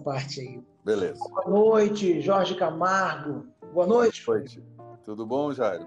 parte 0.00 0.40
aí. 0.40 0.62
Beleza. 0.84 1.18
Boa 1.18 1.48
noite, 1.48 2.20
Jorge 2.20 2.54
Camargo. 2.54 3.46
Boa 3.72 3.86
noite. 3.86 4.24
Boa 4.24 4.38
noite. 4.38 4.62
Tudo 5.04 5.26
bom, 5.26 5.52
Jairo? 5.52 5.86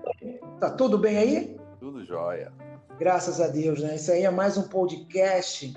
Tá 0.59 0.69
tudo 0.69 0.97
bem 0.97 1.17
aí? 1.17 1.57
Tudo 1.79 2.03
jóia. 2.05 2.51
Graças 2.99 3.41
a 3.41 3.47
Deus, 3.47 3.81
né? 3.81 3.95
Isso 3.95 4.11
aí 4.11 4.23
é 4.23 4.29
mais 4.29 4.57
um 4.57 4.63
podcast, 4.63 5.73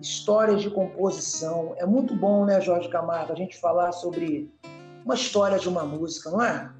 histórias 0.00 0.62
de 0.62 0.70
composição. 0.70 1.74
É 1.76 1.86
muito 1.86 2.14
bom, 2.16 2.44
né, 2.44 2.60
Jorge 2.60 2.88
Camargo, 2.88 3.32
a 3.32 3.36
gente 3.36 3.58
falar 3.58 3.92
sobre 3.92 4.50
uma 5.04 5.14
história 5.14 5.58
de 5.58 5.68
uma 5.68 5.84
música, 5.84 6.30
não 6.30 6.42
é? 6.42 6.72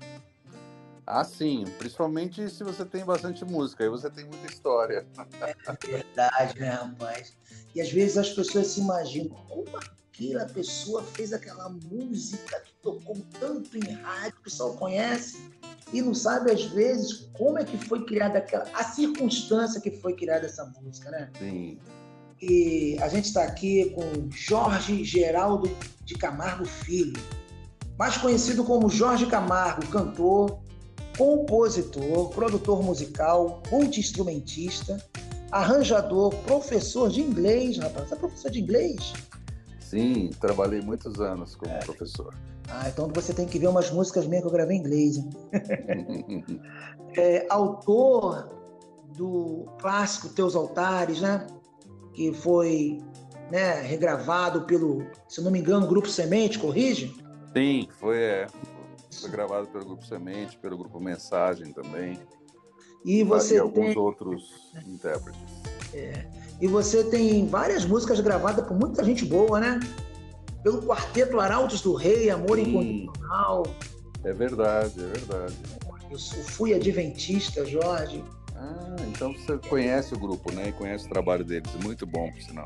Ah, 1.07 1.25
sim. 1.25 1.65
Principalmente 1.79 2.51
se 2.51 2.63
você 2.63 2.85
tem 2.85 3.05
bastante 3.05 3.45
música, 3.45 3.83
aí 3.83 3.91
você 3.91 4.11
tem 4.11 4.25
muita 4.25 4.47
história. 4.47 5.07
É 5.43 5.87
verdade, 5.87 6.61
né, 6.61 6.69
rapaz? 6.71 7.37
E 7.75 7.81
às 7.81 7.91
vezes 7.91 8.19
as 8.19 8.31
pessoas 8.31 8.67
se 8.69 8.81
imaginam 8.81 9.35
como 9.49 9.65
aquela 10.19 10.47
pessoa 10.47 11.03
fez 11.03 11.33
aquela 11.33 11.69
música 11.69 12.61
que 12.61 12.73
tocou 12.83 13.17
tanto 13.39 13.77
em 13.77 13.93
rádio, 13.93 14.33
que 14.33 14.41
o 14.41 14.43
pessoal 14.43 14.75
conhece, 14.75 15.39
e 15.93 16.03
não 16.03 16.13
sabe 16.13 16.51
às 16.51 16.65
vezes 16.65 17.29
como 17.33 17.59
é 17.59 17.65
que 17.65 17.79
foi 17.79 18.05
criada 18.05 18.39
aquela, 18.39 18.65
a 18.75 18.83
circunstância 18.83 19.81
que 19.81 19.93
foi 19.93 20.15
criada 20.15 20.47
essa 20.47 20.65
música, 20.81 21.11
né? 21.11 21.31
Sim. 21.39 21.79
E 22.43 22.97
a 23.01 23.09
gente 23.09 23.27
está 23.27 23.45
aqui 23.45 23.91
com 23.91 24.31
Jorge 24.31 25.05
Geraldo 25.05 25.71
de 26.05 26.15
Camargo 26.15 26.65
Filho, 26.65 27.21
mais 27.97 28.17
conhecido 28.17 28.65
como 28.65 28.89
Jorge 28.91 29.27
Camargo, 29.27 29.87
cantor, 29.89 30.61
compositor, 31.17 32.29
produtor 32.31 32.83
musical, 32.83 33.63
multi-instrumentista, 33.71 35.03
arranjador, 35.51 36.35
professor 36.45 37.09
de 37.11 37.21
inglês, 37.21 37.79
rapaz. 37.79 38.09
Você 38.09 38.15
é 38.15 38.19
professor 38.19 38.51
de 38.51 38.61
inglês? 38.61 39.13
Sim, 39.89 40.31
trabalhei 40.39 40.83
muitos 40.83 41.19
anos 41.19 41.57
como 41.57 41.73
é. 41.73 41.79
professor. 41.79 42.35
Ah, 42.69 42.89
então 42.89 43.09
você 43.09 43.33
tem 43.33 43.47
que 43.47 43.59
ver 43.59 43.69
umas 43.69 43.91
músicas 43.91 44.27
minhas 44.27 44.43
que 44.43 44.49
eu 44.49 44.53
gravei 44.53 44.77
em 44.77 44.81
inglês. 44.81 45.17
é, 47.17 47.47
autor 47.49 48.51
do 49.17 49.65
clássico 49.79 50.29
Teus 50.29 50.55
Altares, 50.55 51.23
né? 51.23 51.47
Que 52.13 52.35
foi 52.35 52.99
né, 53.51 53.81
regravado 53.81 54.63
pelo, 54.63 55.07
se 55.27 55.41
não 55.41 55.51
me 55.51 55.59
engano, 55.59 55.87
Grupo 55.87 56.09
Semente, 56.09 56.59
corrige? 56.59 57.17
Sim, 57.57 57.89
foi, 57.99 58.19
é, 58.19 58.47
foi 59.11 59.31
gravado 59.31 59.69
pelo 59.69 59.87
Grupo 59.87 60.05
Semente, 60.05 60.59
pelo 60.59 60.77
Grupo 60.77 61.01
Mensagem 61.01 61.73
também. 61.73 62.21
E 63.07 63.25
você 63.25 63.55
e 63.55 63.59
alguns 63.59 63.95
tem... 63.95 63.99
outros 63.99 64.71
intérpretes. 64.87 65.41
É. 65.95 66.48
E 66.61 66.67
você 66.67 67.05
tem 67.05 67.47
várias 67.47 67.85
músicas 67.85 68.21
gravadas 68.21 68.67
por 68.67 68.77
muita 68.77 69.05
gente 69.05 69.25
boa, 69.25 69.61
né? 69.61 69.81
Pelo 70.63 70.83
Quarteto 70.83 71.39
Arautos 71.39 71.81
do 71.81 71.95
Rei, 71.95 72.31
Amor 72.31 72.59
Sim. 72.59 72.69
Incondicional. 72.69 73.67
É 74.25 74.33
verdade, 74.33 74.95
é 75.01 75.07
verdade. 75.07 75.55
Eu 76.11 76.19
fui 76.19 76.75
adventista, 76.75 77.65
Jorge. 77.65 78.25
Ah, 78.57 78.97
então 79.09 79.33
você 79.33 79.57
conhece 79.69 80.15
o 80.15 80.19
grupo, 80.19 80.53
né? 80.53 80.69
E 80.69 80.73
conhece 80.73 81.07
o 81.07 81.09
trabalho 81.09 81.45
deles. 81.45 81.71
Muito 81.85 82.05
bom, 82.05 82.31
por 82.33 82.43
sinal. 82.43 82.65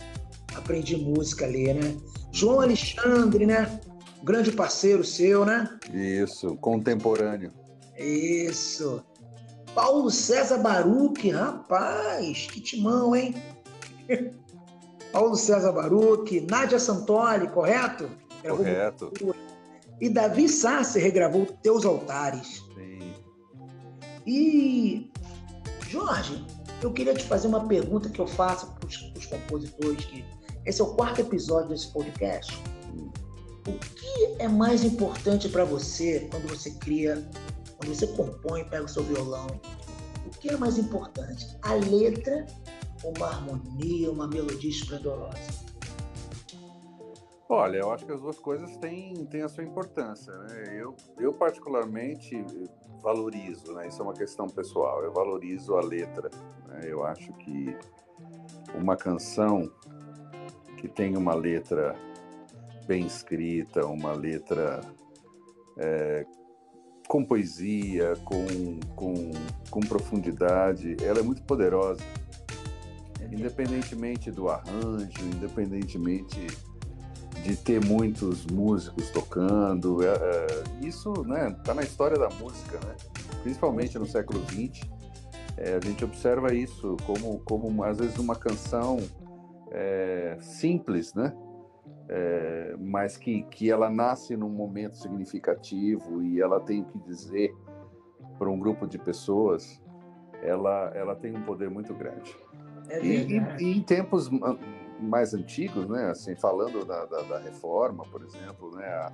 Aprendi 0.54 0.96
música 0.96 1.44
ali, 1.44 1.72
né? 1.74 1.94
João 2.30 2.62
Alexandre, 2.62 3.44
né? 3.44 3.80
Grande 4.22 4.52
parceiro 4.52 5.04
seu, 5.04 5.44
né? 5.44 5.68
Isso, 5.92 6.56
contemporâneo. 6.56 7.52
Isso. 7.98 9.02
Paulo 9.74 10.10
César 10.10 10.58
Baruque, 10.58 11.30
rapaz, 11.30 12.46
que 12.50 12.60
timão, 12.60 13.14
hein? 13.16 13.34
Paulo 15.12 15.36
César 15.36 15.72
Baruque, 15.72 16.40
Nádia 16.50 16.78
Santoli, 16.78 17.48
correto? 17.48 18.08
Gravou 18.42 18.64
correto. 18.64 19.12
E 20.00 20.08
Davi 20.08 20.48
Sassi 20.48 20.98
regravou 20.98 21.46
Teus 21.62 21.84
Altares. 21.84 22.64
Sim. 22.74 23.14
E, 24.26 25.12
Jorge, 25.88 26.44
eu 26.82 26.92
queria 26.92 27.14
te 27.14 27.24
fazer 27.24 27.46
uma 27.46 27.68
pergunta 27.68 28.08
que 28.08 28.20
eu 28.20 28.26
faço 28.26 28.72
para 28.72 28.88
os 28.88 29.26
compositores, 29.26 30.04
que 30.06 30.24
esse 30.64 30.80
é 30.80 30.84
o 30.84 30.94
quarto 30.94 31.20
episódio 31.20 31.68
desse 31.68 31.92
podcast. 31.92 32.60
O 33.68 33.72
que 33.72 34.36
é 34.40 34.48
mais 34.48 34.82
importante 34.82 35.48
para 35.48 35.64
você 35.64 36.26
quando 36.30 36.48
você 36.48 36.70
cria, 36.72 37.22
quando 37.76 37.94
você 37.94 38.06
compõe, 38.08 38.64
pega 38.64 38.84
o 38.84 38.88
seu 38.88 39.04
violão? 39.04 39.46
O 40.26 40.30
que 40.38 40.48
é 40.48 40.56
mais 40.56 40.78
importante? 40.78 41.46
A 41.62 41.74
letra 41.74 42.46
uma 43.04 43.26
harmonia, 43.26 44.10
uma 44.10 44.26
melodia 44.26 44.70
esplendorosa? 44.70 45.72
Olha, 47.48 47.78
eu 47.78 47.92
acho 47.92 48.06
que 48.06 48.12
as 48.12 48.20
duas 48.20 48.38
coisas 48.38 48.76
têm, 48.78 49.26
têm 49.26 49.42
a 49.42 49.48
sua 49.48 49.62
importância. 49.62 50.32
Né? 50.32 50.80
Eu, 50.80 50.96
eu, 51.18 51.34
particularmente, 51.34 52.42
valorizo, 53.02 53.74
né? 53.74 53.88
isso 53.88 54.00
é 54.00 54.04
uma 54.04 54.14
questão 54.14 54.46
pessoal, 54.46 55.02
eu 55.04 55.12
valorizo 55.12 55.74
a 55.76 55.82
letra. 55.82 56.30
Né? 56.68 56.80
Eu 56.84 57.04
acho 57.04 57.30
que 57.34 57.76
uma 58.74 58.96
canção 58.96 59.70
que 60.78 60.88
tem 60.88 61.16
uma 61.16 61.34
letra 61.34 61.94
bem 62.86 63.06
escrita, 63.06 63.84
uma 63.84 64.12
letra 64.12 64.80
é, 65.76 66.24
com 67.06 67.22
poesia, 67.22 68.14
com, 68.24 68.80
com, 68.96 69.30
com 69.70 69.80
profundidade, 69.80 70.96
ela 71.04 71.18
é 71.18 71.22
muito 71.22 71.42
poderosa 71.42 72.02
independentemente 73.32 74.30
do 74.30 74.48
arranjo, 74.48 75.24
independentemente 75.34 76.46
de 77.42 77.56
ter 77.56 77.84
muitos 77.84 78.46
músicos 78.46 79.10
tocando, 79.10 80.04
é, 80.04 80.08
é, 80.08 80.64
isso 80.86 81.24
né, 81.26 81.50
tá 81.64 81.74
na 81.74 81.82
história 81.82 82.16
da 82.16 82.28
música, 82.28 82.78
né? 82.86 82.94
principalmente 83.42 83.98
no 83.98 84.06
século 84.06 84.40
XX. 84.44 84.88
É, 85.56 85.76
a 85.76 85.80
gente 85.80 86.04
observa 86.04 86.54
isso 86.54 86.96
como, 87.04 87.40
como 87.40 87.82
às 87.84 87.98
vezes 87.98 88.16
uma 88.18 88.36
canção 88.36 88.98
é, 89.70 90.36
simples, 90.40 91.14
né? 91.14 91.34
É, 92.08 92.76
mas 92.78 93.16
que, 93.16 93.42
que 93.44 93.70
ela 93.70 93.88
nasce 93.88 94.36
num 94.36 94.48
momento 94.48 94.96
significativo 94.96 96.22
e 96.22 96.40
ela 96.40 96.60
tem 96.60 96.82
o 96.82 96.84
que 96.84 96.98
dizer 97.00 97.54
para 98.38 98.50
um 98.50 98.58
grupo 98.58 98.86
de 98.86 98.98
pessoas, 98.98 99.80
ela, 100.42 100.90
ela 100.94 101.14
tem 101.14 101.34
um 101.36 101.42
poder 101.42 101.70
muito 101.70 101.94
grande. 101.94 102.34
É 102.88 103.04
e, 103.04 103.38
e, 103.38 103.38
e, 103.60 103.76
em 103.76 103.82
tempos 103.82 104.30
mais 105.02 105.34
antigos, 105.34 105.88
né, 105.88 106.10
assim, 106.10 106.34
falando 106.36 106.84
da, 106.84 107.04
da, 107.04 107.22
da 107.22 107.38
reforma, 107.38 108.04
por 108.04 108.22
exemplo, 108.22 108.74
né, 108.76 108.86
a, 108.86 109.12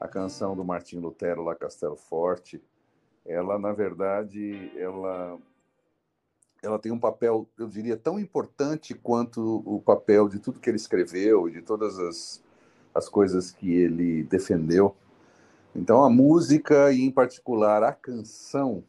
a, 0.00 0.08
canção 0.08 0.54
do 0.54 0.64
Martim 0.64 0.98
Lutero, 0.98 1.42
La 1.42 1.54
Castelo 1.54 1.96
Forte, 1.96 2.62
ela, 3.24 3.58
na 3.58 3.72
verdade, 3.72 4.70
ela, 4.76 5.38
ela 6.62 6.78
tem 6.78 6.92
um 6.92 6.98
papel, 6.98 7.48
eu 7.58 7.66
diria, 7.66 7.96
tão 7.96 8.18
importante 8.18 8.94
quanto 8.94 9.62
o 9.64 9.80
papel 9.80 10.28
de 10.28 10.38
tudo 10.38 10.60
que 10.60 10.68
ele 10.68 10.76
escreveu, 10.76 11.48
de 11.48 11.62
todas 11.62 11.98
as, 11.98 12.42
as 12.94 13.08
coisas 13.08 13.50
que 13.50 13.72
ele 13.72 14.24
defendeu. 14.24 14.94
Então, 15.74 16.04
a 16.04 16.10
música, 16.10 16.92
e 16.92 17.00
em 17.00 17.10
particular 17.10 17.82
a 17.82 17.92
canção, 17.92 18.84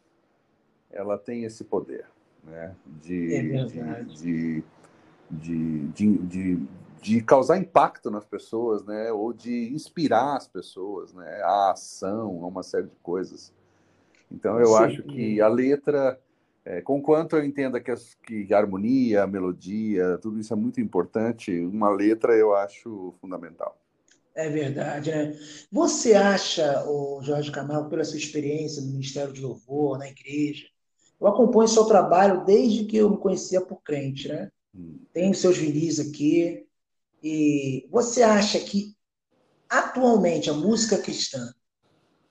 ela 0.91 1.17
tem 1.17 1.45
esse 1.45 1.63
poder 1.63 2.12
né? 2.43 2.75
de, 3.01 3.35
é 3.35 3.41
de, 3.41 4.63
de, 5.31 5.87
de, 5.89 6.17
de, 6.17 6.67
de, 7.01 7.21
causar 7.21 7.57
impacto 7.57 8.11
nas 8.11 8.25
pessoas, 8.25 8.83
né? 8.85 9.11
ou 9.11 9.33
de 9.33 9.73
inspirar 9.73 10.35
as 10.35 10.47
pessoas 10.47 11.13
né? 11.13 11.41
a 11.43 11.71
ação, 11.71 12.43
a 12.43 12.47
uma 12.47 12.63
série 12.63 12.87
de 12.87 12.95
coisas. 13.01 13.53
Então, 14.31 14.59
eu 14.59 14.67
Sim. 14.67 14.83
acho 14.83 15.03
que 15.03 15.39
a 15.41 15.47
letra, 15.47 16.19
é, 16.65 16.81
com 16.81 17.01
quanto 17.01 17.35
eu 17.35 17.45
entenda 17.45 17.79
que, 17.79 17.91
as, 17.91 18.15
que 18.15 18.51
a 18.53 18.57
harmonia, 18.57 19.23
a 19.23 19.27
melodia, 19.27 20.17
tudo 20.21 20.39
isso 20.39 20.53
é 20.53 20.55
muito 20.55 20.81
importante, 20.81 21.57
uma 21.59 21.89
letra 21.89 22.33
eu 22.33 22.55
acho 22.55 23.13
fundamental. 23.21 23.77
É 24.35 24.49
verdade, 24.49 25.11
né? 25.11 25.37
Você 25.71 26.15
acha, 26.15 26.83
o 26.87 27.21
Jorge 27.21 27.51
Camargo, 27.51 27.89
pela 27.89 28.03
sua 28.03 28.17
experiência 28.17 28.81
no 28.81 28.91
Ministério 28.91 29.31
de 29.31 29.41
Louvor, 29.41 29.99
na 29.99 30.09
igreja, 30.09 30.65
eu 31.23 31.29
acompanho 31.29 31.69
seu 31.69 31.85
trabalho 31.85 32.43
desde 32.43 32.83
que 32.83 32.97
eu 32.97 33.09
me 33.09 33.17
conhecia 33.17 33.61
por 33.61 33.81
crente, 33.81 34.27
né? 34.27 34.51
Hum. 34.75 34.99
Tenho 35.13 35.33
seus 35.33 35.57
vinis 35.57 35.97
aqui. 35.97 36.67
E 37.23 37.87
você 37.89 38.21
acha 38.21 38.59
que 38.59 38.93
atualmente 39.69 40.49
a 40.49 40.53
música 40.53 40.97
cristã, 40.97 41.53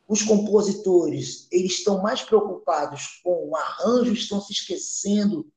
os 0.06 0.23
compositores, 0.23 1.49
eles 1.50 1.79
estão 1.79 2.03
mais 2.03 2.21
preocupados 2.21 3.19
com 3.25 3.49
o 3.49 3.56
arranjo, 3.56 4.12
estão 4.12 4.43
se 4.43 4.53
esquecendo 4.53 5.50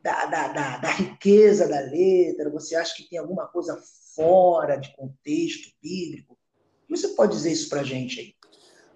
da, 0.00 0.26
da, 0.26 0.46
da, 0.46 0.76
da 0.78 0.90
riqueza 0.92 1.66
da 1.66 1.80
letra? 1.80 2.48
Você 2.50 2.76
acha 2.76 2.94
que 2.94 3.08
tem 3.08 3.18
alguma 3.18 3.48
coisa 3.48 3.76
fora 4.14 4.76
de 4.76 4.94
contexto 4.94 5.72
bíblico? 5.82 6.38
Você 6.88 7.08
pode 7.08 7.32
dizer 7.32 7.50
isso 7.50 7.68
para 7.68 7.80
a 7.80 7.84
gente 7.84 8.20
aí? 8.20 8.37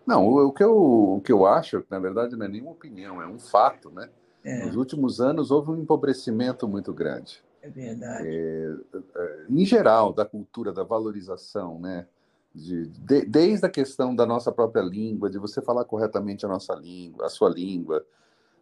Não, 0.06 0.26
o, 0.26 0.46
o, 0.48 0.52
que 0.52 0.62
eu, 0.62 0.76
o 0.76 1.20
que 1.20 1.32
eu 1.32 1.46
acho, 1.46 1.84
na 1.88 1.98
verdade, 1.98 2.36
não 2.36 2.46
é 2.46 2.48
nenhuma 2.48 2.72
opinião, 2.72 3.22
é 3.22 3.26
um 3.26 3.38
fato, 3.38 3.90
né? 3.90 4.08
É. 4.44 4.66
Nos 4.66 4.74
últimos 4.74 5.20
anos 5.20 5.50
houve 5.50 5.70
um 5.70 5.76
empobrecimento 5.76 6.66
muito 6.66 6.92
grande. 6.92 7.42
É 7.62 7.70
verdade. 7.70 8.26
É, 8.28 8.74
é, 9.16 9.46
em 9.48 9.64
geral, 9.64 10.12
da 10.12 10.24
cultura, 10.24 10.72
da 10.72 10.82
valorização, 10.82 11.78
né? 11.78 12.06
De, 12.54 12.86
de, 12.86 13.24
desde 13.24 13.64
a 13.64 13.70
questão 13.70 14.14
da 14.14 14.26
nossa 14.26 14.50
própria 14.52 14.82
língua, 14.82 15.30
de 15.30 15.38
você 15.38 15.62
falar 15.62 15.84
corretamente 15.84 16.44
a 16.44 16.48
nossa 16.48 16.74
língua, 16.74 17.26
a 17.26 17.30
sua 17.30 17.48
língua, 17.48 18.04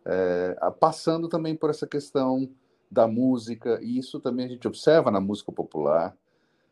é, 0.05 0.55
passando 0.79 1.29
também 1.29 1.57
por 1.57 1.71
essa 1.71 1.87
questão 1.87 2.49
da 2.91 3.09
música, 3.09 3.81
e 3.83 3.99
isso 3.99 4.21
também 4.21 4.47
a 4.47 4.49
gente 4.49 4.67
observa 4.69 5.11
na 5.11 5.21
música 5.21 5.51
popular, 5.51 6.15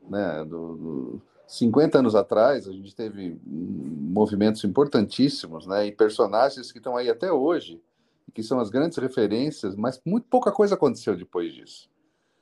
né? 0.08 0.44
Do, 0.44 0.76
do 0.76 1.22
50 1.48 1.98
anos 1.98 2.14
atrás, 2.14 2.68
a 2.68 2.72
gente 2.72 2.94
teve 2.94 3.40
movimentos 3.46 4.62
importantíssimos, 4.64 5.66
né? 5.66 5.86
E 5.86 5.92
personagens 5.92 6.70
que 6.70 6.76
estão 6.76 6.94
aí 6.94 7.08
até 7.08 7.32
hoje, 7.32 7.80
que 8.34 8.42
são 8.42 8.60
as 8.60 8.68
grandes 8.68 8.98
referências, 8.98 9.74
mas 9.74 9.98
muito 10.04 10.26
pouca 10.28 10.52
coisa 10.52 10.74
aconteceu 10.74 11.16
depois 11.16 11.54
disso. 11.54 11.88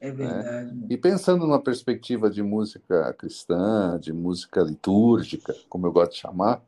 É 0.00 0.08
né? 0.08 0.12
verdade. 0.12 0.74
Né? 0.74 0.86
E 0.90 0.96
pensando 0.96 1.46
numa 1.46 1.60
perspectiva 1.60 2.28
de 2.28 2.42
música 2.42 3.12
cristã, 3.14 3.96
de 4.00 4.12
música 4.12 4.60
litúrgica, 4.60 5.54
como 5.68 5.86
eu 5.86 5.92
gosto 5.92 6.12
de 6.12 6.18
chamar, 6.18 6.60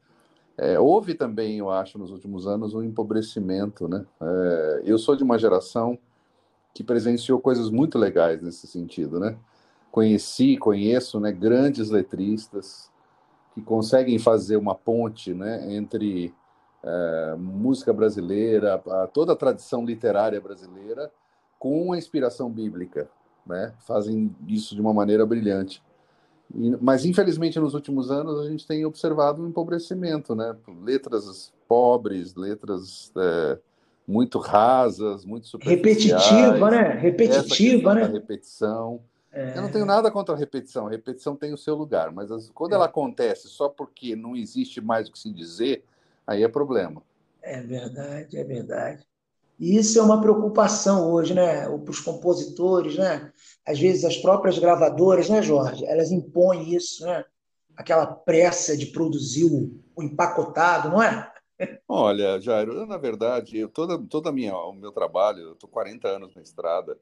é, 0.56 0.78
houve 0.78 1.14
também, 1.14 1.58
eu 1.58 1.70
acho, 1.70 1.98
nos 1.98 2.12
últimos 2.12 2.46
anos, 2.46 2.72
um 2.72 2.84
empobrecimento. 2.84 3.88
Né? 3.88 4.06
É, 4.20 4.82
eu 4.84 4.96
sou 4.96 5.16
de 5.16 5.24
uma 5.24 5.38
geração 5.38 5.98
que 6.72 6.84
presenciou 6.84 7.40
coisas 7.40 7.68
muito 7.68 7.98
legais 7.98 8.40
nesse 8.40 8.68
sentido. 8.68 9.18
Né? 9.18 9.36
Conheci, 9.90 10.56
conheço 10.56 11.18
né, 11.18 11.32
grandes 11.32 11.90
letristas 11.90 12.90
que 13.54 13.62
conseguem 13.62 14.18
fazer 14.18 14.56
uma 14.56 14.74
ponte 14.74 15.34
né, 15.34 15.74
entre 15.74 16.34
é, 16.82 17.34
música 17.36 17.92
brasileira, 17.92 18.82
toda 19.12 19.32
a 19.32 19.36
tradição 19.36 19.84
literária 19.84 20.40
brasileira, 20.40 21.10
com 21.58 21.92
a 21.92 21.98
inspiração 21.98 22.50
bíblica 22.50 23.10
né? 23.48 23.72
Fazem 23.86 24.34
isso 24.46 24.74
de 24.74 24.80
uma 24.80 24.92
maneira 24.92 25.24
brilhante. 25.24 25.82
E, 26.54 26.76
mas 26.80 27.04
infelizmente 27.04 27.58
nos 27.58 27.74
últimos 27.74 28.10
anos 28.10 28.38
a 28.38 28.48
gente 28.48 28.66
tem 28.66 28.84
observado 28.84 29.42
um 29.42 29.48
empobrecimento, 29.48 30.34
né? 30.34 30.54
Letras 30.84 31.52
pobres, 31.66 32.34
letras 32.34 33.10
é, 33.16 33.58
muito 34.06 34.38
rasas, 34.38 35.24
muito 35.24 35.48
repetitiva, 35.60 36.70
né? 36.70 36.92
Repetitiva, 36.92 37.94
né? 37.94 38.04
repetição. 38.04 39.00
É... 39.38 39.56
Eu 39.56 39.62
não 39.62 39.70
tenho 39.70 39.86
nada 39.86 40.10
contra 40.10 40.34
a 40.34 40.38
repetição. 40.38 40.88
A 40.88 40.90
repetição 40.90 41.36
tem 41.36 41.54
o 41.54 41.58
seu 41.58 41.76
lugar, 41.76 42.10
mas 42.10 42.32
as, 42.32 42.50
quando 42.50 42.72
é. 42.72 42.74
ela 42.74 42.86
acontece 42.86 43.46
só 43.48 43.68
porque 43.68 44.16
não 44.16 44.34
existe 44.34 44.80
mais 44.80 45.08
o 45.08 45.12
que 45.12 45.18
se 45.18 45.32
dizer, 45.32 45.84
aí 46.26 46.42
é 46.42 46.48
problema. 46.48 47.02
É 47.40 47.60
verdade, 47.60 48.36
é 48.36 48.42
verdade. 48.42 49.06
E 49.60 49.76
isso 49.76 49.98
é 49.98 50.02
uma 50.02 50.20
preocupação 50.20 51.12
hoje, 51.12 51.34
né? 51.34 51.62
Para 51.66 51.90
os 51.90 52.00
compositores, 52.00 52.96
né? 52.96 53.32
Às 53.64 53.78
vezes 53.78 54.04
as 54.04 54.16
próprias 54.16 54.58
gravadoras, 54.58 55.28
né, 55.28 55.40
Jorge? 55.40 55.86
Elas 55.86 56.10
impõem 56.10 56.74
isso, 56.74 57.04
né? 57.04 57.24
Aquela 57.76 58.06
pressa 58.06 58.76
de 58.76 58.86
produzir 58.86 59.44
o, 59.44 60.02
empacotado, 60.02 60.88
não 60.88 61.00
é? 61.00 61.32
Olha, 61.86 62.40
Jairo, 62.40 62.72
eu, 62.72 62.86
na 62.86 62.96
verdade, 62.96 63.58
eu, 63.58 63.68
toda, 63.68 63.98
toda 63.98 64.32
minha, 64.32 64.54
o 64.56 64.72
meu 64.72 64.90
trabalho, 64.90 65.40
eu 65.40 65.52
estou 65.52 65.68
40 65.68 66.08
anos 66.08 66.34
na 66.34 66.42
estrada, 66.42 66.96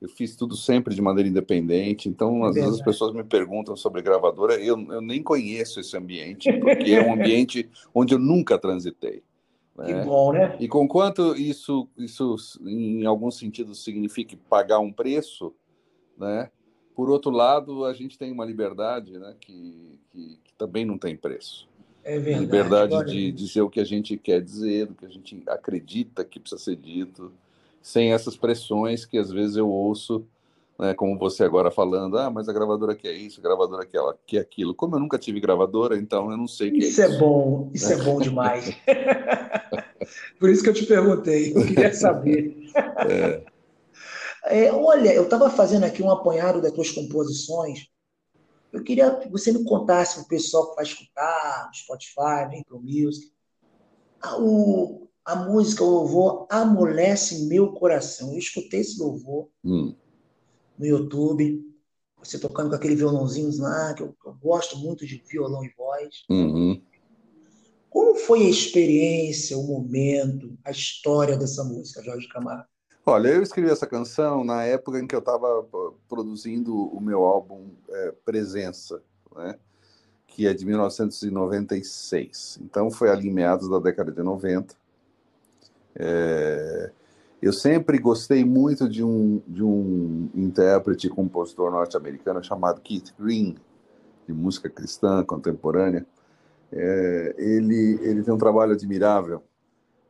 eu 0.00 0.08
fiz 0.08 0.34
tudo 0.34 0.56
sempre 0.56 0.94
de 0.94 1.02
maneira 1.02 1.28
independente, 1.28 2.08
então 2.08 2.42
às 2.44 2.54
vezes 2.54 2.74
as 2.74 2.82
pessoas 2.82 3.12
me 3.12 3.22
perguntam 3.22 3.76
sobre 3.76 4.00
gravadora, 4.00 4.54
eu, 4.54 4.80
eu 4.90 5.00
nem 5.00 5.22
conheço 5.22 5.78
esse 5.78 5.96
ambiente, 5.96 6.50
porque 6.54 6.92
é 6.92 7.02
um 7.06 7.12
ambiente 7.12 7.68
onde 7.94 8.14
eu 8.14 8.18
nunca 8.18 8.58
transitei. 8.58 9.22
Que 9.84 9.92
né? 9.92 10.04
bom, 10.04 10.32
né? 10.32 10.56
E 10.58 10.68
com 10.68 10.86
quanto 10.86 11.34
isso, 11.36 11.88
isso, 11.96 12.36
em 12.62 13.04
algum 13.06 13.30
sentido, 13.30 13.74
signifique 13.74 14.36
pagar 14.36 14.78
um 14.78 14.92
preço, 14.92 15.54
né? 16.18 16.50
Por 16.94 17.08
outro 17.08 17.30
lado, 17.30 17.84
a 17.84 17.94
gente 17.94 18.18
tem 18.18 18.30
uma 18.30 18.44
liberdade, 18.44 19.18
né? 19.18 19.34
Que, 19.40 19.98
que, 20.10 20.38
que 20.44 20.52
também 20.58 20.84
não 20.84 20.98
tem 20.98 21.16
preço. 21.16 21.68
É 22.04 22.18
verdade. 22.18 22.44
Liberdade 22.44 23.04
de 23.06 23.32
dizer 23.32 23.62
o 23.62 23.70
que 23.70 23.80
a 23.80 23.84
gente 23.84 24.16
quer 24.16 24.42
dizer, 24.42 24.90
o 24.90 24.94
que 24.94 25.06
a 25.06 25.08
gente 25.08 25.42
acredita 25.46 26.24
que 26.24 26.40
precisa 26.40 26.62
ser 26.62 26.76
dito, 26.76 27.32
sem 27.80 28.12
essas 28.12 28.36
pressões 28.36 29.04
que 29.04 29.18
às 29.18 29.30
vezes 29.30 29.56
eu 29.56 29.68
ouço 29.68 30.26
né, 30.80 30.94
como 30.94 31.18
você 31.18 31.44
agora 31.44 31.70
falando, 31.70 32.16
ah, 32.16 32.30
mas 32.30 32.48
a 32.48 32.54
gravadora 32.54 32.94
quer 32.94 33.12
isso, 33.12 33.38
a 33.38 33.42
gravadora 33.42 33.84
quer, 33.84 34.00
quer 34.26 34.38
aquilo. 34.38 34.74
Como 34.74 34.96
eu 34.96 35.00
nunca 35.00 35.18
tive 35.18 35.38
gravadora, 35.38 35.98
então 35.98 36.30
eu 36.30 36.38
não 36.38 36.48
sei 36.48 36.70
o 36.70 36.72
que 36.72 36.78
isso 36.78 37.02
é 37.02 37.06
isso. 37.06 37.16
é 37.16 37.18
bom, 37.18 37.70
isso 37.74 37.92
é 37.92 37.96
bom 37.96 38.18
demais. 38.18 38.74
Por 40.40 40.48
isso 40.48 40.62
que 40.62 40.70
eu 40.70 40.74
te 40.74 40.86
perguntei, 40.86 41.52
eu 41.54 41.66
queria 41.66 41.92
saber. 41.92 42.56
É. 43.10 43.44
É, 44.44 44.72
olha, 44.72 45.12
eu 45.12 45.24
estava 45.24 45.50
fazendo 45.50 45.84
aqui 45.84 46.02
um 46.02 46.10
apanhado 46.10 46.62
das 46.62 46.72
tuas 46.72 46.90
composições. 46.90 47.88
Eu 48.72 48.82
queria 48.82 49.14
que 49.16 49.28
você 49.28 49.52
me 49.52 49.64
contasse 49.64 50.14
para 50.14 50.24
o 50.24 50.28
pessoal 50.28 50.70
que 50.70 50.76
vai 50.76 50.84
escutar 50.84 51.66
no 51.66 51.74
Spotify, 51.74 52.46
no 52.46 52.60
Apple 52.60 52.80
Music. 52.80 53.30
O, 54.38 55.08
a 55.24 55.36
música, 55.36 55.84
o 55.84 55.90
louvor, 55.90 56.46
amolece 56.50 57.46
meu 57.46 57.72
coração. 57.72 58.32
Eu 58.32 58.38
escutei 58.38 58.80
esse 58.80 58.98
louvor. 58.98 59.48
Hum 59.64 59.94
no 60.80 60.86
YouTube, 60.86 61.62
você 62.18 62.38
tocando 62.38 62.70
com 62.70 62.76
aquele 62.76 62.96
violãozinho 62.96 63.50
lá, 63.60 63.92
que 63.92 64.02
eu, 64.02 64.16
eu 64.24 64.32
gosto 64.42 64.78
muito 64.78 65.06
de 65.06 65.22
violão 65.28 65.62
e 65.62 65.68
voz. 65.76 66.24
Uhum. 66.30 66.80
Como 67.90 68.14
foi 68.14 68.46
a 68.46 68.50
experiência, 68.50 69.58
o 69.58 69.62
momento, 69.62 70.56
a 70.64 70.70
história 70.70 71.36
dessa 71.36 71.62
música, 71.62 72.02
Jorge 72.02 72.26
Camargo? 72.28 72.64
Olha, 73.04 73.28
eu 73.28 73.42
escrevi 73.42 73.70
essa 73.70 73.86
canção 73.86 74.42
na 74.42 74.64
época 74.64 74.98
em 74.98 75.06
que 75.06 75.14
eu 75.14 75.18
estava 75.18 75.66
produzindo 76.08 76.74
o 76.74 77.00
meu 77.00 77.24
álbum 77.24 77.70
é, 77.88 78.14
Presença, 78.24 79.02
né? 79.36 79.58
que 80.26 80.46
é 80.46 80.54
de 80.54 80.64
1996. 80.64 82.58
Então 82.62 82.90
foi 82.90 83.10
ali 83.10 83.30
meados 83.30 83.68
da 83.68 83.78
década 83.78 84.12
de 84.12 84.22
90. 84.22 84.74
É... 85.96 86.90
Eu 87.42 87.54
sempre 87.54 87.98
gostei 87.98 88.44
muito 88.44 88.86
de 88.86 89.02
um, 89.02 89.40
de 89.48 89.62
um 89.62 90.28
intérprete 90.34 91.06
e 91.06 91.10
compositor 91.10 91.70
norte-americano 91.70 92.44
chamado 92.44 92.82
Keith 92.82 93.14
Green, 93.18 93.56
de 94.26 94.32
música 94.34 94.68
cristã 94.68 95.24
contemporânea. 95.24 96.06
É, 96.70 97.34
ele, 97.38 97.98
ele 98.02 98.22
tem 98.22 98.32
um 98.32 98.38
trabalho 98.38 98.72
admirável 98.72 99.42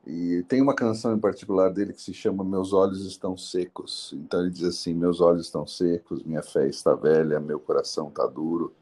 e 0.06 0.44
tem 0.49 0.61
uma 0.61 0.75
canção 0.75 1.15
em 1.15 1.19
particular 1.19 1.71
dele 1.71 1.93
que 1.93 2.03
se 2.03 2.12
chama 2.12 2.43
Meus 2.43 2.73
Olhos 2.73 3.06
Estão 3.06 3.37
Secos. 3.37 4.12
Então 4.15 4.41
ele 4.41 4.50
diz 4.50 4.65
assim: 4.65 4.93
Meus 4.93 5.21
olhos 5.21 5.47
estão 5.47 5.67
secos, 5.67 6.25
minha 6.25 6.43
fé 6.43 6.67
está 6.67 6.94
velha, 6.94 7.38
meu 7.38 7.61
coração 7.61 8.09
está 8.09 8.26
duro, 8.26 8.73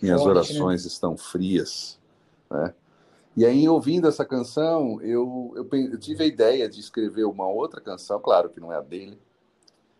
minhas 0.00 0.22
Forte, 0.22 0.34
né? 0.34 0.40
orações 0.40 0.84
né? 0.84 0.88
estão 0.88 1.16
frias. 1.16 1.98
Né? 2.50 2.72
E 3.36 3.46
aí, 3.46 3.66
ouvindo 3.66 4.06
essa 4.06 4.24
canção, 4.24 5.00
eu, 5.00 5.52
eu, 5.56 5.68
eu, 5.72 5.98
tive 5.98 6.24
a 6.24 6.26
ideia 6.26 6.68
de 6.68 6.78
escrever 6.80 7.24
uma 7.24 7.48
outra 7.48 7.80
canção, 7.80 8.20
claro 8.20 8.50
que 8.50 8.60
não 8.60 8.70
é 8.70 8.76
a 8.76 8.82
dele, 8.82 9.18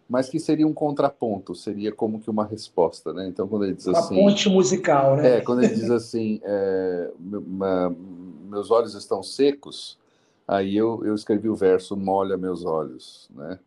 mas 0.07 0.29
que 0.29 0.39
seria 0.39 0.67
um 0.67 0.75
contraponto, 0.75 1.55
seria 1.55 1.91
como 1.91 2.21
que 2.21 2.29
uma 2.29 2.45
resposta, 2.45 3.15
né? 3.15 3.27
Então, 3.27 3.49
quando 3.49 3.65
ele 3.65 3.75
diz 3.75 3.87
uma 3.87 3.99
assim... 3.99 4.21
Uma 4.21 4.31
ponte 4.31 4.49
musical, 4.51 5.17
né? 5.17 5.39
É, 5.39 5.41
quando 5.41 5.62
ele 5.62 5.75
diz 5.75 5.91
assim, 5.91 6.41
é, 6.43 7.11
meus 7.19 8.71
olhos 8.71 8.95
estão 8.95 9.23
secos, 9.23 9.99
aí 10.47 10.77
eu, 10.77 11.03
eu 11.03 11.15
escrevi 11.15 11.49
o 11.49 11.57
verso, 11.57 11.97
molha 11.97 12.37
meus 12.37 12.67
olhos, 12.67 13.31
né? 13.35 13.59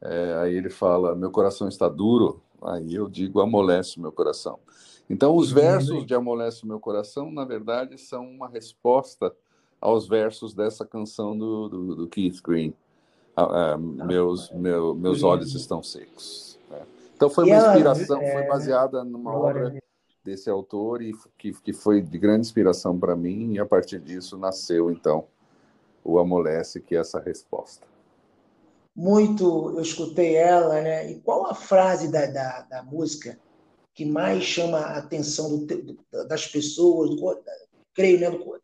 É, 0.00 0.34
aí 0.40 0.54
ele 0.54 0.70
fala, 0.70 1.14
meu 1.14 1.30
coração 1.30 1.68
está 1.68 1.88
duro, 1.88 2.40
aí 2.62 2.94
eu 2.94 3.06
digo, 3.08 3.40
amolece 3.40 4.00
meu 4.00 4.12
coração. 4.12 4.58
Então, 5.08 5.36
os 5.36 5.52
versos 5.52 6.06
de 6.06 6.14
Amolece 6.14 6.64
o 6.64 6.66
Meu 6.66 6.80
Coração, 6.80 7.30
na 7.30 7.44
verdade, 7.44 7.98
são 7.98 8.26
uma 8.26 8.48
resposta 8.48 9.34
aos 9.80 10.08
versos 10.08 10.54
dessa 10.54 10.84
canção 10.84 11.36
do, 11.36 11.68
do, 11.68 11.94
do 11.96 12.08
Keith 12.08 12.40
Green. 12.42 12.74
Uh, 13.36 13.74
uh, 13.74 13.78
meus, 13.78 14.50
meu, 14.52 14.94
meus 14.94 15.22
olhos 15.22 15.54
estão 15.54 15.82
secos. 15.82 16.58
Né? 16.70 16.80
Então, 17.14 17.28
foi 17.28 17.44
uma 17.44 17.56
inspiração, 17.56 18.18
foi 18.18 18.26
é, 18.26 18.48
baseada 18.48 19.04
numa 19.04 19.34
obra 19.36 19.74
desse 20.24 20.48
autor 20.48 21.02
e 21.02 21.12
que, 21.36 21.52
que 21.52 21.72
foi 21.72 22.00
de 22.00 22.18
grande 22.18 22.46
inspiração 22.46 22.98
para 22.98 23.14
mim, 23.14 23.52
e 23.52 23.58
a 23.58 23.66
partir 23.66 24.00
disso 24.00 24.38
nasceu, 24.38 24.90
então, 24.90 25.26
o 26.02 26.18
Amolece, 26.18 26.80
que 26.80 26.96
é 26.96 27.00
essa 27.00 27.20
resposta. 27.20 27.86
Muito, 28.96 29.72
eu 29.76 29.82
escutei 29.82 30.36
ela, 30.36 30.80
né? 30.80 31.10
E 31.10 31.20
qual 31.20 31.46
a 31.46 31.54
frase 31.54 32.10
da, 32.10 32.26
da, 32.26 32.60
da 32.62 32.82
música 32.82 33.38
que 33.94 34.04
mais 34.04 34.42
chama 34.42 34.78
a 34.78 34.98
atenção 34.98 35.64
do, 35.64 35.98
das 36.28 36.46
pessoas, 36.46 37.10
do, 37.10 37.42
creio, 37.94 38.20
né, 38.20 38.30
do, 38.30 38.60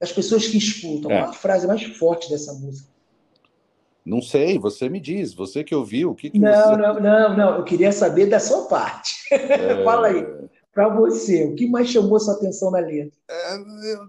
das 0.00 0.12
pessoas 0.12 0.46
que 0.46 0.58
escutam? 0.58 1.10
É. 1.10 1.20
Qual 1.20 1.30
a 1.30 1.32
frase 1.32 1.66
mais 1.66 1.82
forte 1.96 2.28
dessa 2.28 2.52
música? 2.52 2.90
Não 4.04 4.20
sei, 4.20 4.58
você 4.58 4.88
me 4.88 4.98
diz, 4.98 5.32
você 5.32 5.62
que 5.62 5.74
ouviu, 5.74 6.10
o 6.10 6.14
que, 6.14 6.28
que 6.28 6.38
não, 6.38 6.50
você... 6.52 6.76
Não, 6.76 7.00
não, 7.00 7.36
não, 7.36 7.56
eu 7.58 7.64
queria 7.64 7.92
saber 7.92 8.26
da 8.26 8.40
sua 8.40 8.64
parte. 8.64 9.14
É... 9.30 9.82
Fala 9.84 10.08
aí, 10.08 10.26
para 10.74 10.88
você, 10.88 11.44
o 11.44 11.54
que 11.54 11.68
mais 11.68 11.88
chamou 11.88 12.18
sua 12.18 12.34
atenção 12.34 12.72
na 12.72 12.80
letra? 12.80 13.16
É, 13.30 13.54
eu, 13.56 14.06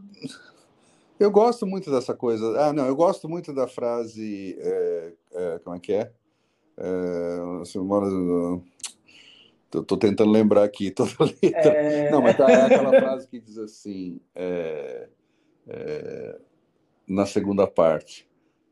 eu, 1.19 1.31
gosto 1.31 1.67
muito 1.67 1.91
dessa 1.91 2.15
coisa. 2.15 2.59
Ah, 2.59 2.73
não, 2.73 2.87
eu 2.87 2.95
gosto 2.95 3.29
muito 3.29 3.53
da 3.53 3.67
frase, 3.67 4.57
é, 4.59 5.13
é 5.31 5.59
como 5.63 5.75
é 5.75 5.79
que 5.79 5.93
é? 5.93 6.11
É, 6.75 7.65
semana, 7.65 8.59
Estou 9.81 9.97
tentando 9.97 10.31
lembrar 10.31 10.63
aqui 10.63 10.91
toda 10.91 11.11
a 11.19 11.23
letra. 11.41 11.71
É... 11.71 12.11
Não, 12.11 12.21
mas 12.21 12.37
tá, 12.37 12.49
é 12.49 12.61
aquela 12.65 12.89
frase 12.89 13.27
que 13.27 13.39
diz 13.39 13.57
assim, 13.57 14.19
é, 14.35 15.09
é, 15.67 16.39
na 17.07 17.25
segunda 17.25 17.67
parte, 17.67 18.27